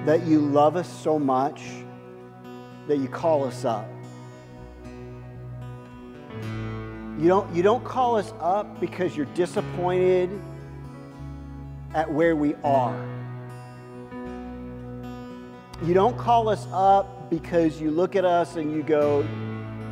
[0.07, 1.63] that you love us so much
[2.87, 3.92] that you call us up.
[7.23, 10.29] You don't, you don't call us up because you're disappointed
[11.95, 13.01] at where we are.
[15.85, 19.21] You don't call us up because you look at us and you go,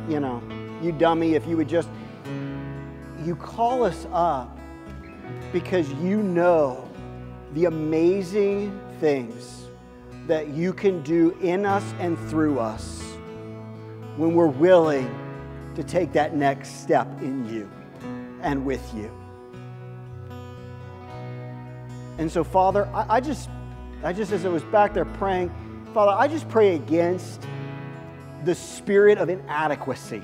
[0.09, 0.43] you know,
[0.81, 1.87] you dummy, if you would just.
[3.23, 4.59] You call us up
[5.53, 6.85] because you know
[7.53, 9.67] the amazing things
[10.27, 13.01] that you can do in us and through us
[14.17, 15.09] when we're willing
[15.81, 17.69] to take that next step in you
[18.41, 19.11] and with you.
[22.17, 23.49] And so, Father, I, I just,
[24.03, 25.51] I just, as I was back there praying,
[25.93, 27.47] Father, I just pray against
[28.45, 30.23] the spirit of inadequacy.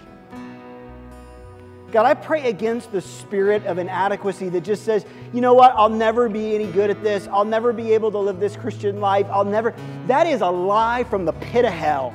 [1.92, 5.90] God, I pray against the spirit of inadequacy that just says, you know what, I'll
[5.90, 7.28] never be any good at this.
[7.32, 9.26] I'll never be able to live this Christian life.
[9.30, 9.74] I'll never.
[10.06, 12.14] That is a lie from the pit of hell.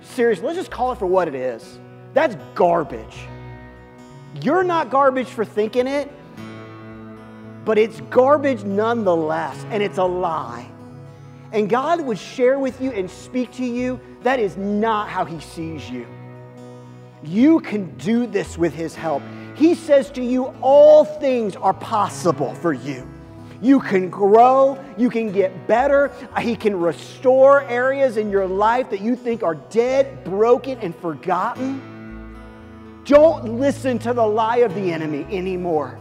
[0.00, 1.80] Seriously, let's just call it for what it is.
[2.14, 3.16] That's garbage.
[4.40, 6.10] You're not garbage for thinking it,
[7.64, 10.68] but it's garbage nonetheless, and it's a lie.
[11.52, 15.38] And God would share with you and speak to you that is not how He
[15.40, 16.06] sees you.
[17.22, 19.22] You can do this with His help.
[19.54, 23.06] He says to you, all things are possible for you.
[23.60, 26.10] You can grow, you can get better.
[26.40, 31.91] He can restore areas in your life that you think are dead, broken, and forgotten.
[33.04, 35.98] Don't listen to the lie of the enemy anymore.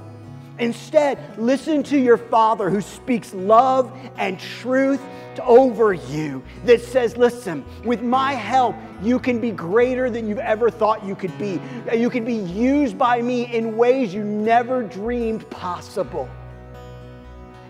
[0.59, 5.01] Instead, listen to your Father who speaks love and truth
[5.41, 10.69] over you that says, listen, with my help, you can be greater than you've ever
[10.69, 11.59] thought you could be.
[11.95, 16.29] You can be used by me in ways you never dreamed possible.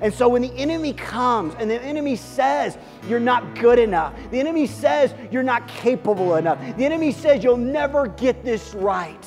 [0.02, 2.78] And so when the enemy comes and the enemy says
[3.08, 7.58] you're not good enough, the enemy says you're not capable enough, the enemy says you'll
[7.58, 9.26] never get this right,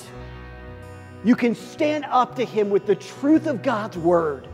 [1.24, 4.48] you can stand up to him with the truth of God's word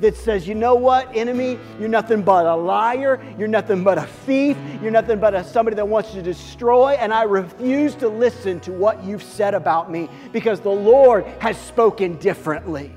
[0.00, 4.06] that says, you know what, enemy, you're nothing but a liar, you're nothing but a
[4.26, 8.60] thief, you're nothing but a, somebody that wants to destroy, and I refuse to listen
[8.60, 12.92] to what you've said about me because the Lord has spoken differently.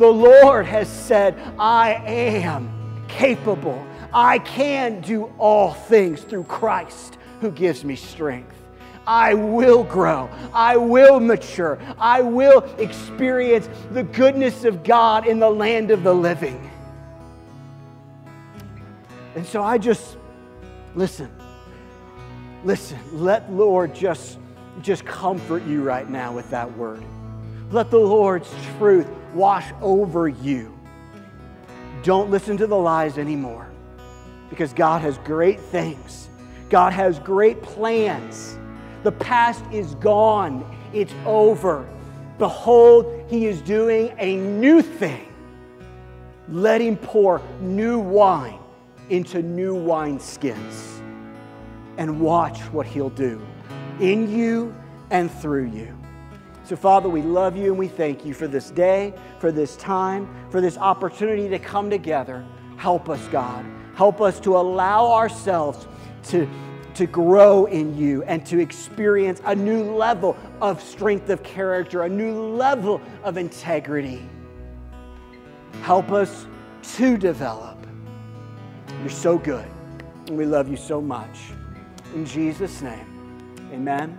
[0.00, 3.86] The Lord has said, I am capable.
[4.14, 8.56] I can do all things through Christ who gives me strength.
[9.06, 10.30] I will grow.
[10.54, 11.78] I will mature.
[11.98, 16.70] I will experience the goodness of God in the land of the living.
[19.34, 20.16] And so I just
[20.94, 21.30] listen.
[22.64, 22.98] Listen.
[23.12, 24.38] Let Lord just
[24.80, 27.04] just comfort you right now with that word.
[27.70, 30.76] Let the Lord's truth wash over you.
[32.02, 33.68] Don't listen to the lies anymore
[34.48, 36.28] because God has great things.
[36.68, 38.58] God has great plans.
[39.02, 41.88] The past is gone, it's over.
[42.38, 45.26] Behold, He is doing a new thing.
[46.48, 48.58] Let Him pour new wine
[49.08, 51.00] into new wineskins
[51.98, 53.40] and watch what He'll do
[54.00, 54.74] in you
[55.10, 55.99] and through you.
[56.70, 60.32] So, Father, we love you and we thank you for this day, for this time,
[60.50, 62.46] for this opportunity to come together.
[62.76, 63.66] Help us, God.
[63.96, 65.88] Help us to allow ourselves
[66.28, 66.48] to
[66.94, 72.08] to grow in you and to experience a new level of strength of character, a
[72.08, 74.22] new level of integrity.
[75.82, 76.46] Help us
[76.94, 77.84] to develop.
[79.00, 79.66] You're so good,
[80.28, 81.36] and we love you so much.
[82.14, 84.16] In Jesus' name, amen.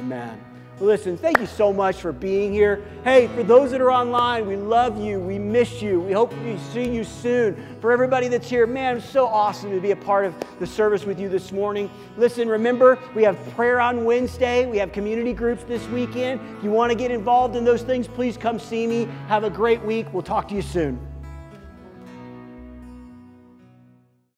[0.00, 0.53] Amen.
[0.80, 2.82] Listen, thank you so much for being here.
[3.04, 5.20] Hey, for those that are online, we love you.
[5.20, 6.00] We miss you.
[6.00, 7.78] We hope we see you soon.
[7.80, 11.04] For everybody that's here, man, it's so awesome to be a part of the service
[11.04, 11.88] with you this morning.
[12.16, 14.66] Listen, remember, we have prayer on Wednesday.
[14.66, 16.40] We have community groups this weekend.
[16.58, 19.04] If you want to get involved in those things, please come see me.
[19.28, 20.12] Have a great week.
[20.12, 21.13] We'll talk to you soon.